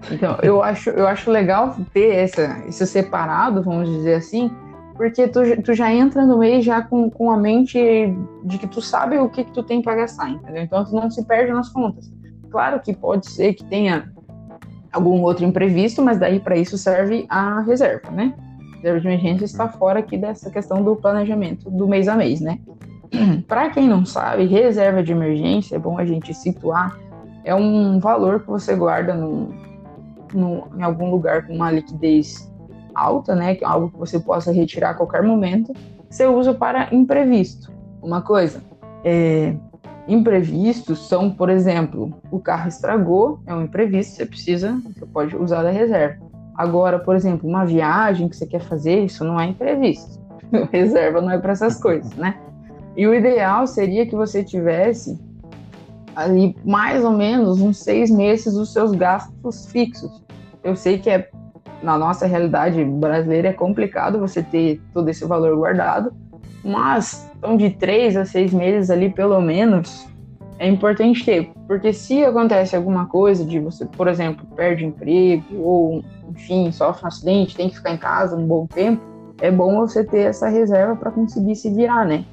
Então, 0.10 0.38
eu 0.42 0.64
acho, 0.64 0.90
eu 0.90 1.06
acho 1.06 1.30
legal 1.30 1.76
ter 1.94 2.16
essa, 2.16 2.64
isso 2.68 2.86
separado, 2.86 3.62
vamos 3.62 3.90
dizer 3.90 4.16
assim, 4.16 4.50
porque 4.96 5.28
tu, 5.28 5.42
tu 5.62 5.74
já 5.74 5.94
entra 5.94 6.26
no 6.26 6.38
mês 6.38 6.64
já 6.64 6.82
com, 6.82 7.10
com 7.10 7.30
a 7.30 7.38
mente 7.38 7.78
de 8.46 8.58
que 8.58 8.68
tu 8.68 8.82
sabe 8.82 9.18
o 9.18 9.30
que, 9.30 9.44
que 9.44 9.52
tu 9.52 9.62
tem 9.62 9.82
para 9.82 9.96
gastar, 9.96 10.30
entendeu? 10.30 10.64
Então, 10.64 10.86
tu 10.86 10.96
não 10.96 11.12
se 11.12 11.26
perde 11.26 11.52
nas 11.52 11.70
contas. 11.70 12.10
Claro 12.56 12.80
que 12.80 12.94
pode 12.94 13.30
ser 13.30 13.54
que 13.54 13.66
tenha 13.66 14.10
algum 14.90 15.22
outro 15.24 15.44
imprevisto, 15.44 16.02
mas 16.02 16.18
daí 16.18 16.40
para 16.40 16.56
isso 16.56 16.78
serve 16.78 17.26
a 17.28 17.60
reserva, 17.60 18.10
né? 18.12 18.34
A 18.72 18.76
reserva 18.78 19.02
de 19.02 19.08
emergência 19.08 19.44
está 19.44 19.68
fora 19.68 20.00
aqui 20.00 20.18
dessa 20.18 20.50
questão 20.50 20.82
do 20.82 20.96
planejamento 20.96 21.70
do 21.70 21.86
mês 21.86 22.08
a 22.08 22.16
mês, 22.16 22.40
né? 22.40 22.60
para 23.46 23.72
quem 23.72 23.90
não 23.90 24.06
sabe, 24.06 24.46
reserva 24.46 25.04
de 25.04 25.12
emergência, 25.12 25.76
é 25.76 25.78
bom 25.78 25.98
a 25.98 26.06
gente 26.06 26.34
situar, 26.34 26.98
é 27.44 27.54
um 27.54 28.00
valor 28.00 28.40
que 28.40 28.48
você 28.48 28.74
guarda 28.74 29.14
no, 29.14 29.54
no, 30.34 30.70
em 30.78 30.82
algum 30.82 31.12
lugar 31.12 31.46
com 31.46 31.54
uma 31.56 31.70
liquidez 31.70 32.50
alta, 32.94 33.36
né? 33.36 33.58
É 33.62 33.66
algo 33.66 33.90
que 33.90 33.98
você 33.98 34.18
possa 34.18 34.50
retirar 34.50 34.92
a 34.92 34.94
qualquer 34.94 35.24
momento. 35.24 35.74
Você 36.10 36.26
usa 36.26 36.54
para 36.54 36.88
imprevisto. 36.96 37.70
Uma 38.02 38.22
coisa, 38.22 38.64
é, 39.04 39.54
Imprevistos 40.08 41.08
são, 41.08 41.32
por 41.32 41.50
exemplo, 41.50 42.14
o 42.30 42.40
carro 42.40 42.68
estragou, 42.68 43.40
é 43.48 43.54
um 43.54 43.64
imprevisto, 43.64 44.16
você 44.16 44.26
precisa, 44.26 44.80
você 44.86 45.06
pode 45.06 45.36
usar 45.36 45.64
da 45.64 45.72
reserva. 45.72 46.24
Agora, 46.56 47.00
por 47.00 47.16
exemplo, 47.16 47.50
uma 47.50 47.66
viagem 47.66 48.30
que 48.30 48.36
você 48.36 48.46
quer 48.46 48.62
fazer, 48.62 49.04
isso 49.04 49.24
não 49.24 49.40
é 49.40 49.46
imprevisto. 49.48 50.20
Reserva 50.72 51.22
não 51.22 51.32
é 51.32 51.38
para 51.38 51.54
essas 51.54 51.80
coisas, 51.80 52.14
né? 52.14 52.38
E 52.96 53.06
o 53.08 53.14
ideal 53.14 53.68
seria 53.68 54.06
que 54.06 54.16
você 54.16 54.44
tivesse 54.44 55.20
ali 56.16 56.56
mais 56.64 57.04
ou 57.04 57.12
menos 57.12 57.60
uns 57.60 57.78
seis 57.78 58.10
meses 58.10 58.54
dos 58.54 58.72
seus 58.72 58.92
gastos 58.92 59.66
fixos. 59.66 60.24
Eu 60.64 60.76
sei 60.76 61.00
que 61.00 61.10
é 61.10 61.30
na 61.84 61.98
nossa 61.98 62.26
realidade 62.26 62.84
brasileira 62.84 63.50
é 63.50 63.54
complicado 63.54 64.20
você 64.20 64.42
ter 64.42 64.82
todo 64.94 65.10
esse 65.10 65.26
valor 65.26 65.56
guardado, 65.58 66.14
mas 66.64 67.30
então 67.46 67.56
de 67.56 67.70
três 67.70 68.18
a 68.18 68.26
seis 68.26 68.52
meses 68.52 68.90
ali 68.90 69.10
pelo 69.10 69.40
menos 69.40 70.08
é 70.58 70.68
importante 70.68 71.24
ter, 71.24 71.52
porque 71.68 71.94
se 71.94 72.24
acontece 72.24 72.76
alguma 72.76 73.06
coisa 73.06 73.46
de 73.46 73.60
você, 73.60 73.86
por 73.86 74.08
exemplo, 74.08 74.48
perde 74.56 74.86
emprego 74.86 75.44
ou, 75.60 76.04
enfim, 76.30 76.72
sofre 76.72 77.04
um 77.04 77.08
acidente, 77.08 77.56
tem 77.56 77.70
que 77.70 77.76
ficar 77.76 77.92
em 77.92 77.98
casa 77.98 78.38
um 78.38 78.48
bom 78.48 78.66
tempo, 78.66 79.04
é 79.42 79.52
bom 79.52 79.76
você 79.82 80.04
ter 80.04 80.22
essa 80.22 80.48
reserva 80.48 80.96
para 80.96 81.12
conseguir 81.12 81.56
se 81.56 81.70
virar, 81.70 82.06
né? 82.06 82.24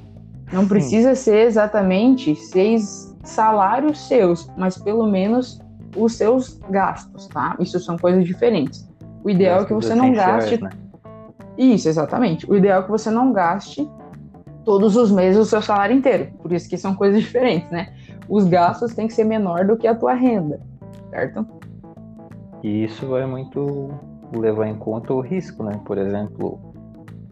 Não 0.53 0.65
precisa 0.65 1.15
Sim. 1.15 1.23
ser 1.23 1.47
exatamente 1.47 2.33
seis 2.35 3.13
salários 3.23 4.07
seus, 4.07 4.49
mas 4.57 4.77
pelo 4.77 5.05
menos 5.05 5.61
os 5.95 6.15
seus 6.15 6.59
gastos, 6.69 7.27
tá? 7.27 7.57
Isso 7.59 7.77
são 7.79 7.97
coisas 7.97 8.25
diferentes. 8.25 8.89
O 9.21 9.29
ideal 9.29 9.63
é 9.63 9.65
que 9.65 9.73
você 9.73 9.93
não 9.93 10.13
gaste. 10.13 10.63
Né? 10.63 10.69
Isso, 11.57 11.89
exatamente. 11.89 12.49
O 12.49 12.55
ideal 12.55 12.81
é 12.81 12.83
que 12.85 12.91
você 12.91 13.11
não 13.11 13.33
gaste 13.33 13.87
todos 14.63 14.95
os 14.95 15.11
meses 15.11 15.39
o 15.39 15.45
seu 15.45 15.61
salário 15.61 15.95
inteiro. 15.95 16.31
Por 16.41 16.51
isso 16.51 16.69
que 16.69 16.77
são 16.77 16.95
coisas 16.95 17.21
diferentes, 17.21 17.69
né? 17.69 17.93
os 18.27 18.45
gastos 18.45 18.93
têm 18.93 19.07
que 19.07 19.13
ser 19.13 19.23
menor 19.23 19.65
do 19.65 19.77
que 19.77 19.87
a 19.87 19.95
tua 19.95 20.13
renda, 20.13 20.59
certo? 21.09 21.45
E 22.63 22.85
isso 22.85 23.07
vai 23.07 23.25
muito 23.25 23.89
levar 24.35 24.67
em 24.67 24.75
conta 24.75 25.13
o 25.13 25.19
risco, 25.19 25.63
né? 25.63 25.79
Por 25.85 25.97
exemplo, 25.97 26.59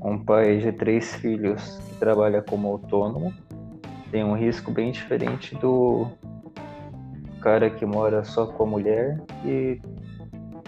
um 0.04 0.18
pai 0.20 0.58
de 0.58 0.72
três 0.72 1.16
filhos 1.16 1.80
que 1.90 1.96
trabalha 1.96 2.42
como 2.42 2.68
autônomo 2.68 3.34
tem 4.12 4.24
um 4.24 4.34
risco 4.34 4.72
bem 4.72 4.92
diferente 4.92 5.56
do 5.56 6.08
cara 7.40 7.70
que 7.70 7.86
mora 7.86 8.24
só 8.24 8.46
com 8.46 8.64
a 8.64 8.68
mulher 8.68 9.22
e 9.46 9.80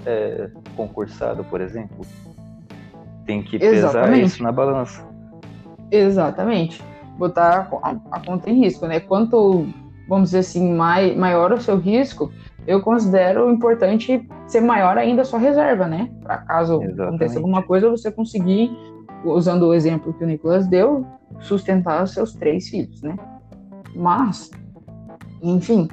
é 0.06 0.50
concursado, 0.76 1.44
por 1.44 1.60
exemplo. 1.60 2.06
Tem 3.26 3.44
que 3.44 3.60
pesar 3.60 3.90
Exatamente. 3.90 4.26
isso 4.26 4.44
na 4.44 4.52
balança. 4.52 5.06
Exatamente. 5.92 6.84
Botar 7.18 7.70
a, 7.84 7.96
a 8.12 8.20
conta 8.20 8.50
em 8.50 8.60
risco, 8.60 8.88
né? 8.88 9.00
Quanto 9.00 9.68
vamos 10.08 10.30
dizer 10.30 10.40
assim, 10.40 10.74
mai, 10.74 11.16
maior 11.16 11.52
o 11.52 11.62
seu 11.62 11.78
risco, 11.78 12.32
eu 12.68 12.82
considero 12.82 13.52
importante 13.52 14.28
ser 14.48 14.62
maior 14.62 14.98
ainda 14.98 15.22
a 15.22 15.26
sua 15.26 15.40
reserva, 15.40 15.88
né? 15.88 16.10
Para 16.22 16.38
caso 16.38 16.76
Exatamente. 16.76 17.02
aconteça 17.02 17.40
alguma 17.40 17.64
coisa, 17.64 17.90
você 17.90 18.12
conseguir, 18.12 18.72
usando 19.24 19.64
o 19.64 19.74
exemplo 19.74 20.14
que 20.14 20.24
o 20.24 20.28
Nicolas 20.28 20.68
deu, 20.68 21.06
sustentar 21.40 22.04
os 22.04 22.12
seus 22.12 22.34
três 22.34 22.70
filhos, 22.70 23.02
né? 23.02 23.16
Mas, 23.96 24.52
enfim, 25.42 25.88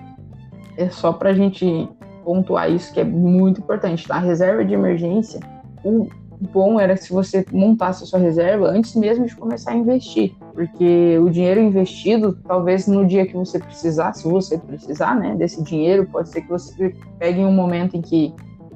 é 0.76 0.88
só 0.88 1.12
para 1.12 1.30
a 1.30 1.34
gente 1.34 1.88
pontuar 2.24 2.70
isso 2.70 2.92
que 2.92 3.00
é 3.00 3.04
muito 3.04 3.60
importante, 3.60 4.06
tá? 4.06 4.16
A 4.16 4.20
reserva 4.20 4.64
de 4.64 4.74
emergência, 4.74 5.40
o 5.84 6.08
bom 6.40 6.80
era 6.80 6.96
se 6.96 7.12
você 7.12 7.44
montasse 7.52 8.02
a 8.02 8.06
sua 8.06 8.18
reserva 8.18 8.68
antes 8.68 8.94
mesmo 8.94 9.26
de 9.26 9.36
começar 9.36 9.72
a 9.72 9.76
investir, 9.76 10.34
porque 10.54 11.18
o 11.18 11.28
dinheiro 11.28 11.60
investido, 11.60 12.32
talvez 12.46 12.86
no 12.86 13.06
dia 13.06 13.26
que 13.26 13.34
você 13.34 13.58
precisar, 13.58 14.12
se 14.14 14.26
você 14.26 14.56
precisar, 14.56 15.14
né, 15.14 15.34
desse 15.34 15.62
dinheiro, 15.62 16.06
pode 16.06 16.30
ser 16.30 16.42
que 16.42 16.48
você 16.48 16.94
pegue 17.18 17.40
em 17.40 17.46
um 17.46 17.52
momento 17.52 17.96
em 17.96 18.00
que 18.00 18.34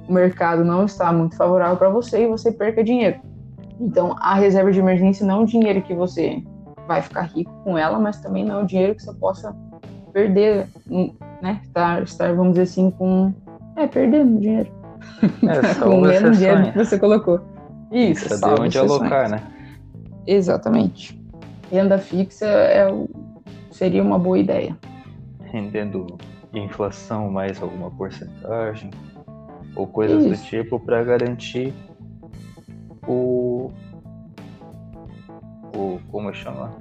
o 0.08 0.12
mercado 0.12 0.64
não 0.64 0.84
está 0.84 1.12
muito 1.12 1.36
favorável 1.36 1.76
para 1.76 1.88
você 1.88 2.24
e 2.24 2.26
você 2.26 2.52
perca 2.52 2.84
dinheiro. 2.84 3.18
Então, 3.80 4.14
a 4.20 4.34
reserva 4.34 4.70
de 4.70 4.78
emergência 4.78 5.26
não 5.26 5.36
é 5.36 5.38
um 5.40 5.44
dinheiro 5.44 5.82
que 5.82 5.94
você 5.94 6.42
vai 6.86 7.00
ficar 7.00 7.22
rico 7.22 7.52
com 7.64 7.78
ela, 7.78 7.98
mas 7.98 8.20
também 8.20 8.44
não 8.44 8.60
é 8.60 8.62
um 8.62 8.66
dinheiro 8.66 8.94
que 8.94 9.02
você 9.02 9.14
possa 9.14 9.56
perder, 10.12 10.68
né, 11.42 11.60
estar, 11.64 12.02
estar 12.02 12.34
vamos 12.34 12.52
dizer 12.52 12.62
assim, 12.62 12.90
com 12.90 13.32
é 13.76 13.86
perdendo 13.86 14.38
dinheiro. 14.38 14.70
É, 15.42 15.74
com 15.82 16.00
menos 16.00 16.38
dinheiro 16.38 16.72
que 16.72 16.78
você 16.78 16.98
colocou. 16.98 17.53
Isso, 17.90 18.28
saber 18.28 18.60
onde 18.60 18.78
alocar, 18.78 19.28
né? 19.30 19.42
Exatamente. 20.26 21.20
Renda 21.70 21.98
fixa 21.98 22.46
é, 22.46 22.86
seria 23.70 24.02
uma 24.02 24.18
boa 24.18 24.38
ideia. 24.38 24.76
Rendendo 25.44 26.18
inflação 26.52 27.30
mais 27.30 27.60
alguma 27.60 27.90
porcentagem 27.90 28.90
ou 29.74 29.86
coisas 29.86 30.24
Isso. 30.24 30.42
do 30.42 30.48
tipo 30.48 30.80
para 30.80 31.02
garantir 31.02 31.74
o 33.06 33.70
o 35.74 35.98
como 36.10 36.32
chama 36.32 36.72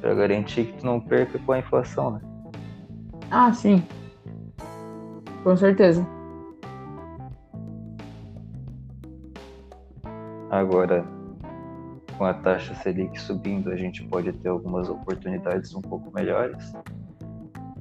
para 0.00 0.14
garantir 0.14 0.66
que 0.66 0.72
tu 0.78 0.84
não 0.84 1.00
perca 1.00 1.38
com 1.38 1.52
a 1.52 1.58
inflação, 1.60 2.10
né? 2.10 2.20
Ah, 3.30 3.52
sim. 3.52 3.82
Com 5.42 5.56
certeza. 5.56 6.06
Agora, 10.52 11.02
com 12.18 12.26
a 12.26 12.34
taxa 12.34 12.74
Selic 12.74 13.18
subindo, 13.18 13.70
a 13.70 13.76
gente 13.76 14.04
pode 14.04 14.30
ter 14.34 14.50
algumas 14.50 14.86
oportunidades 14.90 15.74
um 15.74 15.80
pouco 15.80 16.12
melhores, 16.14 16.74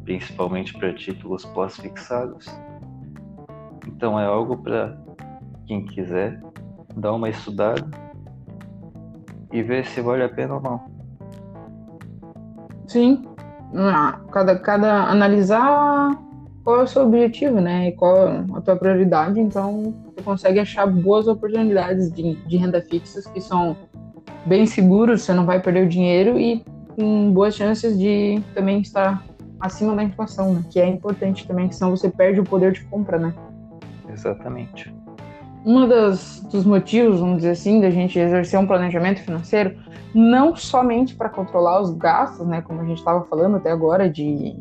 principalmente 0.05 0.71
para 0.79 0.93
títulos 0.93 1.43
pós-fixados. 1.43 2.45
Então, 3.85 4.17
é 4.17 4.23
algo 4.23 4.55
para 4.55 4.97
quem 5.67 5.85
quiser 5.85 6.41
dar 6.95 7.11
uma 7.11 7.27
estudada 7.27 7.85
e 9.51 9.61
ver 9.61 9.85
se 9.85 9.99
vale 9.99 10.23
a 10.23 10.29
pena 10.29 10.53
ou 10.53 10.61
não. 10.61 10.91
Sim, 12.87 13.21
ah, 13.75 14.17
cada, 14.31 14.57
cada 14.57 15.09
analisar 15.09 16.17
qual 16.63 16.81
é 16.81 16.83
o 16.83 16.87
seu 16.87 17.03
objetivo, 17.03 17.59
né? 17.59 17.89
E 17.89 17.91
qual 17.93 18.27
é 18.27 18.45
a 18.53 18.61
tua 18.61 18.75
prioridade. 18.75 19.39
Então, 19.39 19.93
você 20.05 20.21
consegue 20.23 20.59
achar 20.59 20.85
boas 20.85 21.27
oportunidades 21.27 22.11
de, 22.11 22.35
de 22.35 22.57
renda 22.57 22.81
fixa 22.81 23.21
que 23.31 23.41
são 23.41 23.75
bem 24.45 24.65
seguros, 24.65 25.23
você 25.23 25.33
não 25.33 25.45
vai 25.45 25.61
perder 25.61 25.85
o 25.85 25.89
dinheiro 25.89 26.39
e 26.39 26.63
com 26.95 27.31
boas 27.31 27.55
chances 27.55 27.97
de 27.97 28.41
também 28.53 28.81
estar 28.81 29.23
acima 29.59 29.95
da 29.95 30.03
inflação, 30.03 30.53
né? 30.53 30.63
Que 30.69 30.79
é 30.79 30.87
importante 30.87 31.47
também, 31.47 31.71
senão 31.71 31.91
você 31.91 32.09
perde 32.09 32.39
o 32.39 32.43
poder 32.43 32.71
de 32.71 32.83
compra, 32.85 33.17
né? 33.17 33.33
Exatamente. 34.11 34.93
Um 35.63 35.87
dos 35.87 36.65
motivos, 36.65 37.19
vamos 37.19 37.37
dizer 37.37 37.51
assim, 37.51 37.79
da 37.79 37.91
gente 37.91 38.17
exercer 38.17 38.59
um 38.59 38.65
planejamento 38.65 39.21
financeiro, 39.21 39.77
não 40.13 40.55
somente 40.55 41.15
para 41.15 41.29
controlar 41.29 41.81
os 41.81 41.91
gastos, 41.91 42.45
né, 42.47 42.61
como 42.61 42.81
a 42.81 42.85
gente 42.85 42.97
estava 42.97 43.23
falando 43.25 43.57
até 43.57 43.71
agora, 43.71 44.09
de 44.09 44.57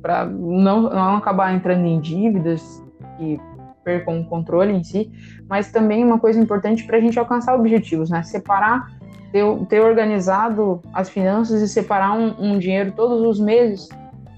para 0.00 0.24
não, 0.24 0.82
não 0.82 1.16
acabar 1.16 1.54
entrando 1.54 1.84
em 1.84 2.00
dívidas 2.00 2.82
e 3.20 3.38
percam 3.84 4.20
o 4.20 4.24
controle 4.24 4.72
em 4.72 4.84
si, 4.84 5.10
mas 5.48 5.72
também 5.72 6.04
uma 6.04 6.18
coisa 6.18 6.38
importante 6.38 6.84
para 6.84 6.98
a 6.98 7.00
gente 7.00 7.18
alcançar 7.18 7.54
objetivos, 7.54 8.10
né? 8.10 8.22
Separar, 8.22 8.92
ter, 9.32 9.44
ter 9.66 9.80
organizado 9.80 10.82
as 10.92 11.08
finanças 11.08 11.62
e 11.62 11.68
separar 11.68 12.12
um, 12.12 12.34
um 12.38 12.58
dinheiro 12.58 12.92
todos 12.92 13.22
os 13.22 13.40
meses 13.40 13.88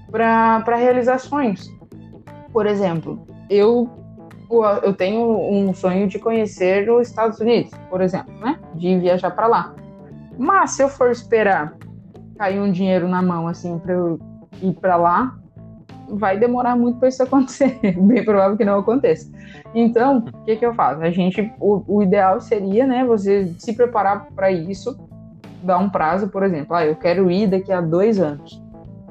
para 0.09 0.75
realizar 0.75 1.19
sonhos. 1.19 1.69
Por 2.51 2.65
exemplo, 2.65 3.25
eu 3.49 3.89
eu 4.83 4.93
tenho 4.93 5.21
um 5.49 5.73
sonho 5.73 6.09
de 6.09 6.19
conhecer 6.19 6.91
os 6.91 7.07
Estados 7.07 7.39
Unidos, 7.39 7.71
por 7.89 8.01
exemplo, 8.01 8.33
né? 8.39 8.59
De 8.75 8.99
viajar 8.99 9.31
para 9.31 9.47
lá. 9.47 9.73
Mas 10.37 10.71
se 10.71 10.83
eu 10.83 10.89
for 10.89 11.09
esperar 11.09 11.73
cair 12.37 12.59
um 12.59 12.69
dinheiro 12.69 13.07
na 13.07 13.21
mão 13.21 13.47
assim 13.47 13.79
para 13.79 13.93
eu 13.93 14.19
ir 14.61 14.73
para 14.73 14.97
lá, 14.97 15.37
vai 16.11 16.37
demorar 16.37 16.75
muito 16.75 16.99
para 16.99 17.09
isso 17.09 17.21
acontecer. 17.23 17.79
Bem 17.81 18.23
provável 18.23 18.57
que 18.57 18.65
não 18.65 18.79
aconteça. 18.79 19.31
Então, 19.73 20.19
o 20.19 20.45
que, 20.45 20.55
que 20.55 20.65
eu 20.65 20.73
faço? 20.73 21.01
A 21.01 21.09
gente, 21.09 21.51
o, 21.59 21.83
o 21.87 22.03
ideal 22.03 22.41
seria, 22.41 22.85
né, 22.85 23.05
você 23.05 23.51
se 23.57 23.73
preparar 23.73 24.27
para 24.35 24.51
isso, 24.51 24.97
dar 25.63 25.77
um 25.77 25.89
prazo, 25.89 26.27
por 26.27 26.43
exemplo, 26.43 26.75
ah, 26.75 26.85
eu 26.85 26.95
quero 26.95 27.29
ir 27.31 27.47
daqui 27.47 27.71
a 27.71 27.81
dois 27.81 28.19
anos. 28.19 28.61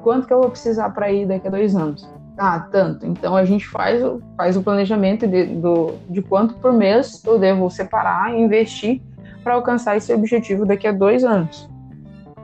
Quanto 0.03 0.27
que 0.27 0.33
eu 0.33 0.41
vou 0.41 0.49
precisar 0.49 0.89
para 0.91 1.11
ir 1.11 1.27
daqui 1.27 1.47
a 1.47 1.51
dois 1.51 1.75
anos? 1.75 2.07
Ah, 2.37 2.67
tanto. 2.71 3.05
Então 3.05 3.35
a 3.35 3.45
gente 3.45 3.67
faz, 3.67 4.01
faz 4.35 4.57
o 4.57 4.63
planejamento 4.63 5.27
de, 5.27 5.45
do, 5.45 5.93
de 6.09 6.21
quanto 6.21 6.55
por 6.55 6.73
mês 6.73 7.23
eu 7.25 7.37
devo 7.37 7.69
separar 7.69 8.33
e 8.33 8.41
investir 8.41 9.01
para 9.43 9.53
alcançar 9.53 9.97
esse 9.97 10.13
objetivo 10.13 10.65
daqui 10.65 10.87
a 10.87 10.91
dois 10.91 11.23
anos 11.23 11.70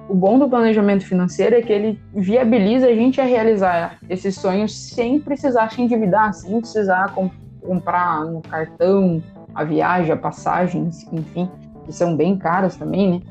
o 0.10 0.16
bom 0.16 0.40
do 0.40 0.50
planejamento 0.50 1.06
financeiro 1.06 1.56
é 1.56 1.62
que 1.62 1.72
ele 1.72 2.00
viabiliza 2.14 2.88
a 2.88 2.94
gente 2.94 3.20
a 3.20 3.26
realizar 3.26 3.98
esses 4.10 4.36
sonhos 4.36 4.74
sem 4.76 5.20
precisar 5.20 5.72
se 5.72 5.82
endividar, 5.82 6.34
sem 6.34 6.60
precisar 6.60 7.14
comp 7.14 7.32
comprar 7.62 8.24
no 8.24 8.42
cartão 8.42 9.22
a 9.54 9.62
viagem, 9.62 10.14
a 10.14 10.16
passagem, 10.16 10.90
enfim, 11.12 11.52
que 11.84 11.92
são 11.92 12.16
bem 12.16 12.38
caras 12.38 12.78
também, 12.78 13.12
né? 13.12 13.22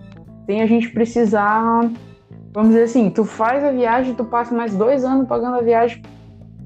Sem 0.45 0.61
a 0.61 0.67
gente 0.67 0.91
precisar, 0.91 1.89
vamos 2.53 2.71
dizer 2.71 2.83
assim, 2.83 3.09
tu 3.09 3.25
faz 3.25 3.65
a 3.65 3.71
viagem, 3.71 4.15
tu 4.15 4.25
passa 4.27 4.55
mais 4.55 4.75
dois 4.75 5.05
anos 5.05 5.27
pagando 5.27 5.57
a 5.57 5.63
viagem 5.63 6.03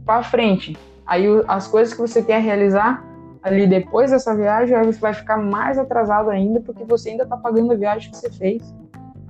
para 0.04 0.24
frente. 0.24 0.76
Aí 1.06 1.26
as 1.46 1.68
coisas 1.68 1.94
que 1.94 2.00
você 2.00 2.22
quer 2.22 2.42
realizar 2.42 3.04
ali 3.40 3.68
depois 3.68 4.10
dessa 4.10 4.34
viagem, 4.34 4.76
você 4.82 4.98
vai 4.98 5.14
ficar 5.14 5.36
mais 5.36 5.78
atrasado 5.78 6.28
ainda, 6.28 6.60
porque 6.60 6.82
você 6.84 7.10
ainda 7.10 7.22
está 7.22 7.36
pagando 7.36 7.72
a 7.72 7.76
viagem 7.76 8.10
que 8.10 8.16
você 8.16 8.30
fez 8.30 8.74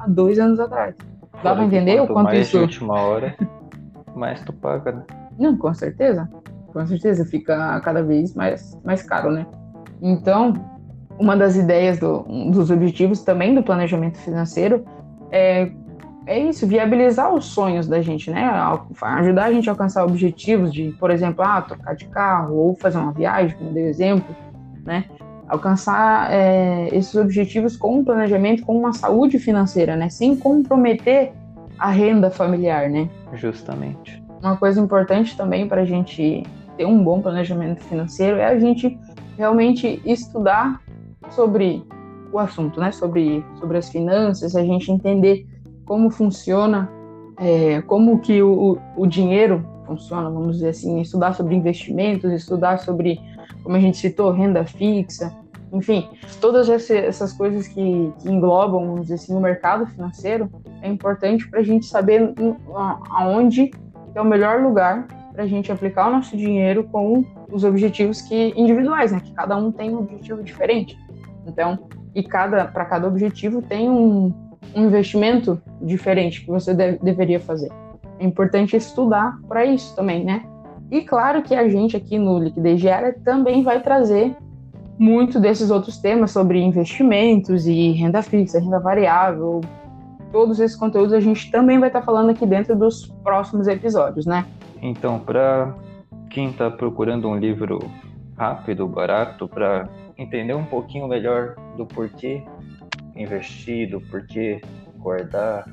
há 0.01 0.09
dois 0.09 0.39
anos 0.39 0.59
atrás. 0.59 0.95
Dá 1.43 1.55
para 1.55 1.65
entender 1.65 2.01
o 2.01 2.07
quanto 2.07 2.25
mais 2.25 2.41
isso... 2.41 2.57
de 2.57 2.63
última 2.63 3.01
hora, 3.01 3.37
mais 4.15 4.41
tu 4.43 4.53
paga, 4.53 4.93
né? 4.93 5.03
Não, 5.39 5.57
com 5.57 5.73
certeza. 5.73 6.29
Com 6.73 6.87
certeza, 6.87 7.25
fica 7.25 7.81
cada 7.81 8.03
vez 8.03 8.35
mais, 8.35 8.79
mais 8.85 9.03
caro, 9.03 9.31
né? 9.31 9.47
Então, 10.01 10.55
uma 11.19 11.37
das 11.37 11.57
ideias 11.57 11.99
do, 11.99 12.25
um 12.29 12.51
dos 12.51 12.71
objetivos 12.71 13.23
também 13.23 13.55
do 13.55 13.63
planejamento 13.63 14.19
financeiro 14.19 14.85
é, 15.31 15.71
é 16.27 16.39
isso, 16.39 16.67
viabilizar 16.67 17.33
os 17.35 17.47
sonhos 17.47 17.89
da 17.89 18.01
gente, 18.01 18.31
né? 18.31 18.51
Ajudar 19.03 19.47
a 19.47 19.53
gente 19.53 19.69
a 19.69 19.73
alcançar 19.73 20.05
objetivos 20.05 20.73
de, 20.73 20.91
por 20.93 21.11
exemplo, 21.11 21.45
ah, 21.45 21.61
trocar 21.63 21.95
de 21.95 22.07
carro 22.07 22.55
ou 22.55 22.77
fazer 22.77 22.99
uma 22.99 23.13
viagem, 23.13 23.57
como 23.57 23.73
dei 23.73 23.89
exemplo, 23.89 24.35
né? 24.85 25.05
Alcançar 25.51 26.33
é, 26.33 26.89
esses 26.93 27.13
objetivos 27.17 27.77
com 27.77 27.99
um 27.99 28.05
planejamento, 28.05 28.65
com 28.65 28.79
uma 28.79 28.93
saúde 28.93 29.37
financeira, 29.37 29.97
né? 29.97 30.09
Sem 30.09 30.37
comprometer 30.37 31.33
a 31.77 31.91
renda 31.91 32.31
familiar, 32.31 32.89
né? 32.89 33.11
Justamente. 33.35 34.23
Uma 34.41 34.57
coisa 34.57 34.81
importante 34.81 35.37
também 35.37 35.67
para 35.67 35.81
a 35.81 35.85
gente 35.85 36.45
ter 36.77 36.85
um 36.85 37.03
bom 37.03 37.21
planejamento 37.21 37.83
financeiro 37.83 38.37
é 38.37 38.47
a 38.47 38.61
gente 38.61 38.97
realmente 39.37 40.01
estudar 40.05 40.81
sobre 41.31 41.85
o 42.33 42.39
assunto, 42.39 42.79
né? 42.79 42.93
Sobre, 42.93 43.45
sobre 43.59 43.77
as 43.77 43.89
finanças, 43.89 44.55
a 44.55 44.63
gente 44.63 44.93
entender 44.93 45.45
como 45.85 46.11
funciona, 46.11 46.89
é, 47.37 47.83
como 47.83 48.21
que 48.21 48.41
o, 48.41 48.79
o 48.97 49.05
dinheiro 49.05 49.67
funciona, 49.85 50.31
vamos 50.31 50.59
dizer 50.59 50.69
assim, 50.69 51.01
estudar 51.01 51.35
sobre 51.35 51.57
investimentos, 51.57 52.31
estudar 52.31 52.79
sobre, 52.79 53.19
como 53.65 53.75
a 53.75 53.81
gente 53.81 53.99
citou, 53.99 54.31
renda 54.31 54.65
fixa, 54.65 55.37
enfim, 55.73 56.09
todas 56.41 56.69
essas 56.69 57.33
coisas 57.33 57.69
que, 57.69 58.13
que 58.19 58.29
englobam, 58.29 58.87
vamos 58.87 59.03
dizer 59.03 59.15
assim, 59.15 59.35
o 59.35 59.41
mercado 59.41 59.87
financeiro, 59.87 60.51
é 60.83 60.89
importante 60.89 61.49
para 61.49 61.61
a 61.61 61.63
gente 61.63 61.87
saber 61.87 62.35
aonde 63.11 63.71
é 64.15 64.21
o 64.21 64.25
melhor 64.25 64.61
lugar 64.61 65.07
para 65.33 65.45
a 65.45 65.47
gente 65.47 65.71
aplicar 65.71 66.09
o 66.09 66.13
nosso 66.13 66.37
dinheiro 66.37 66.85
com 66.85 67.25
os 67.51 67.65
objetivos 67.65 68.21
que 68.21 68.53
individuais, 68.57 69.13
né? 69.13 69.21
Que 69.21 69.33
cada 69.33 69.57
um 69.57 69.71
tem 69.71 69.95
um 69.95 70.01
objetivo 70.01 70.43
diferente. 70.43 70.99
Então, 71.47 71.79
e 72.15 72.23
cada 72.23 72.65
para 72.65 72.85
cada 72.85 73.07
objetivo 73.07 73.63
tem 73.63 73.89
um, 73.89 74.35
um 74.75 74.85
investimento 74.87 75.61
diferente 75.81 76.41
que 76.41 76.49
você 76.49 76.75
deve, 76.75 76.99
deveria 76.99 77.39
fazer. 77.39 77.71
É 78.19 78.25
importante 78.25 78.77
estudar 78.77 79.39
para 79.49 79.65
isso 79.65 79.95
também, 79.95 80.25
né? 80.25 80.45
E 80.91 81.03
claro 81.03 81.43
que 81.43 81.55
a 81.55 81.69
gente 81.69 81.97
aqui 81.97 82.19
no 82.19 82.39
Liquidez 82.39 82.81
Diária 82.81 83.17
também 83.25 83.63
vai 83.63 83.81
trazer 83.81 84.37
muito 85.01 85.41
desses 85.41 85.71
outros 85.71 85.97
temas 85.97 86.31
sobre 86.31 86.61
investimentos 86.61 87.67
e 87.67 87.93
renda 87.93 88.21
fixa, 88.21 88.61
renda 88.61 88.79
variável. 88.79 89.63
Todos 90.31 90.61
esses 90.61 90.77
conteúdos 90.77 91.15
a 91.15 91.21
gente 91.21 91.51
também 91.51 91.81
vai 91.81 91.89
estar 91.89 92.03
falando 92.03 92.29
aqui 92.29 92.45
dentro 92.45 92.77
dos 92.77 93.07
próximos 93.25 93.67
episódios, 93.67 94.27
né? 94.27 94.45
Então, 94.83 95.19
para 95.19 95.75
quem 96.29 96.51
está 96.51 96.71
procurando 96.71 97.27
um 97.31 97.37
livro 97.39 97.79
rápido, 98.37 98.87
barato, 98.87 99.49
para 99.49 99.89
entender 100.19 100.53
um 100.53 100.67
pouquinho 100.67 101.09
melhor 101.09 101.57
do 101.79 101.87
porquê 101.87 102.43
investir, 103.17 103.91
do 103.91 104.03
porquê 104.03 104.61
guardar, 104.99 105.67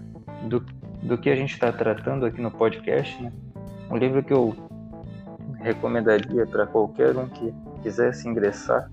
do, 0.46 0.66
do 1.04 1.18
que 1.18 1.30
a 1.30 1.36
gente 1.36 1.52
está 1.52 1.70
tratando 1.70 2.26
aqui 2.26 2.42
no 2.42 2.50
podcast, 2.50 3.22
né? 3.22 3.34
Um 3.92 3.98
livro 3.98 4.24
que 4.24 4.32
eu 4.32 4.56
recomendaria 5.60 6.48
para 6.48 6.66
qualquer 6.66 7.18
um 7.18 7.28
que 7.28 7.54
quisesse 7.84 8.28
ingressar, 8.28 8.90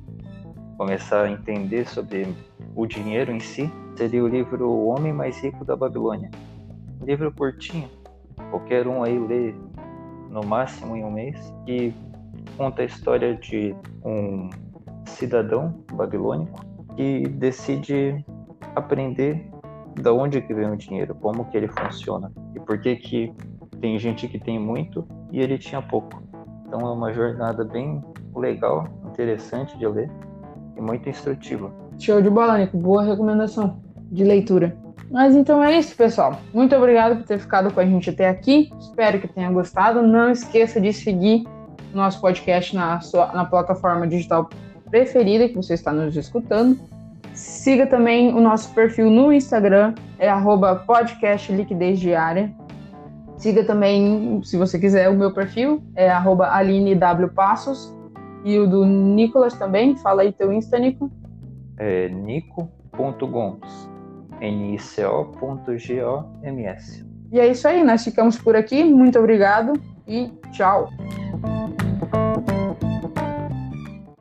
começar 0.76 1.24
a 1.24 1.30
entender 1.30 1.86
sobre 1.88 2.34
o 2.74 2.86
dinheiro 2.86 3.32
em 3.32 3.40
si, 3.40 3.70
seria 3.96 4.22
o 4.22 4.28
livro 4.28 4.68
O 4.68 4.86
Homem 4.88 5.12
Mais 5.12 5.38
Rico 5.40 5.64
da 5.64 5.76
Babilônia. 5.76 6.30
Um 7.00 7.04
livro 7.04 7.32
curtinho, 7.32 7.88
qualquer 8.50 8.86
um 8.86 9.02
aí 9.02 9.18
lê 9.18 9.54
no 10.30 10.44
máximo 10.44 10.96
em 10.96 11.04
um 11.04 11.10
mês, 11.10 11.52
que 11.64 11.94
conta 12.56 12.82
a 12.82 12.84
história 12.84 13.36
de 13.36 13.74
um 14.04 14.50
cidadão 15.06 15.84
babilônico 15.92 16.64
que 16.96 17.28
decide 17.28 18.24
aprender 18.74 19.48
da 20.00 20.12
onde 20.12 20.40
que 20.40 20.52
vem 20.52 20.70
o 20.70 20.76
dinheiro, 20.76 21.14
como 21.14 21.44
que 21.46 21.56
ele 21.56 21.68
funciona 21.68 22.32
e 22.54 22.60
por 22.60 22.80
que 22.80 22.96
que 22.96 23.32
tem 23.80 23.98
gente 23.98 24.26
que 24.26 24.38
tem 24.38 24.58
muito 24.58 25.06
e 25.30 25.40
ele 25.40 25.58
tinha 25.58 25.80
pouco. 25.80 26.22
Então 26.66 26.80
é 26.80 26.92
uma 26.92 27.12
jornada 27.12 27.64
bem 27.64 28.02
legal, 28.34 28.88
interessante 29.06 29.76
de 29.78 29.86
ler 29.86 30.10
e 30.76 30.80
muito 30.80 31.08
instrutiva. 31.08 31.70
Show 31.98 32.20
de 32.20 32.30
bola, 32.30 32.58
Nico. 32.58 32.76
Boa 32.76 33.02
recomendação 33.02 33.78
de 34.10 34.24
leitura. 34.24 34.76
Mas 35.10 35.34
então 35.36 35.62
é 35.62 35.78
isso, 35.78 35.94
pessoal. 35.96 36.38
Muito 36.52 36.74
obrigado 36.74 37.16
por 37.16 37.26
ter 37.26 37.38
ficado 37.38 37.72
com 37.72 37.80
a 37.80 37.84
gente 37.84 38.10
até 38.10 38.28
aqui. 38.28 38.70
Espero 38.80 39.20
que 39.20 39.28
tenha 39.28 39.50
gostado. 39.50 40.02
Não 40.02 40.30
esqueça 40.30 40.80
de 40.80 40.92
seguir 40.92 41.44
nosso 41.92 42.20
podcast 42.20 42.74
na, 42.74 43.00
sua, 43.00 43.32
na 43.32 43.44
plataforma 43.44 44.06
digital 44.06 44.50
preferida 44.90 45.48
que 45.48 45.54
você 45.54 45.74
está 45.74 45.92
nos 45.92 46.16
escutando. 46.16 46.78
Siga 47.32 47.86
também 47.86 48.32
o 48.32 48.40
nosso 48.40 48.72
perfil 48.74 49.10
no 49.10 49.32
Instagram, 49.32 49.94
é 50.18 50.30
diária. 51.98 52.52
Siga 53.36 53.64
também, 53.64 54.40
se 54.44 54.56
você 54.56 54.78
quiser, 54.78 55.08
o 55.08 55.14
meu 55.14 55.32
perfil, 55.32 55.82
é 55.96 56.08
Passos. 57.28 57.92
E 58.44 58.58
o 58.58 58.68
do 58.68 58.84
Nicolas 58.84 59.54
também, 59.54 59.96
fala 59.96 60.20
aí 60.22 60.30
teu 60.30 60.52
Insta, 60.52 60.78
Nico. 60.78 61.10
É 61.78 62.08
nico.gomes, 62.10 63.88
N-I-C-O.G-O-M-S. 64.40 65.54
E 67.32 67.40
é 67.40 67.48
isso 67.48 67.66
aí, 67.66 67.82
nós 67.82 68.04
ficamos 68.04 68.38
por 68.38 68.54
aqui. 68.54 68.84
Muito 68.84 69.18
obrigado 69.18 69.72
e 70.06 70.30
tchau. 70.52 70.90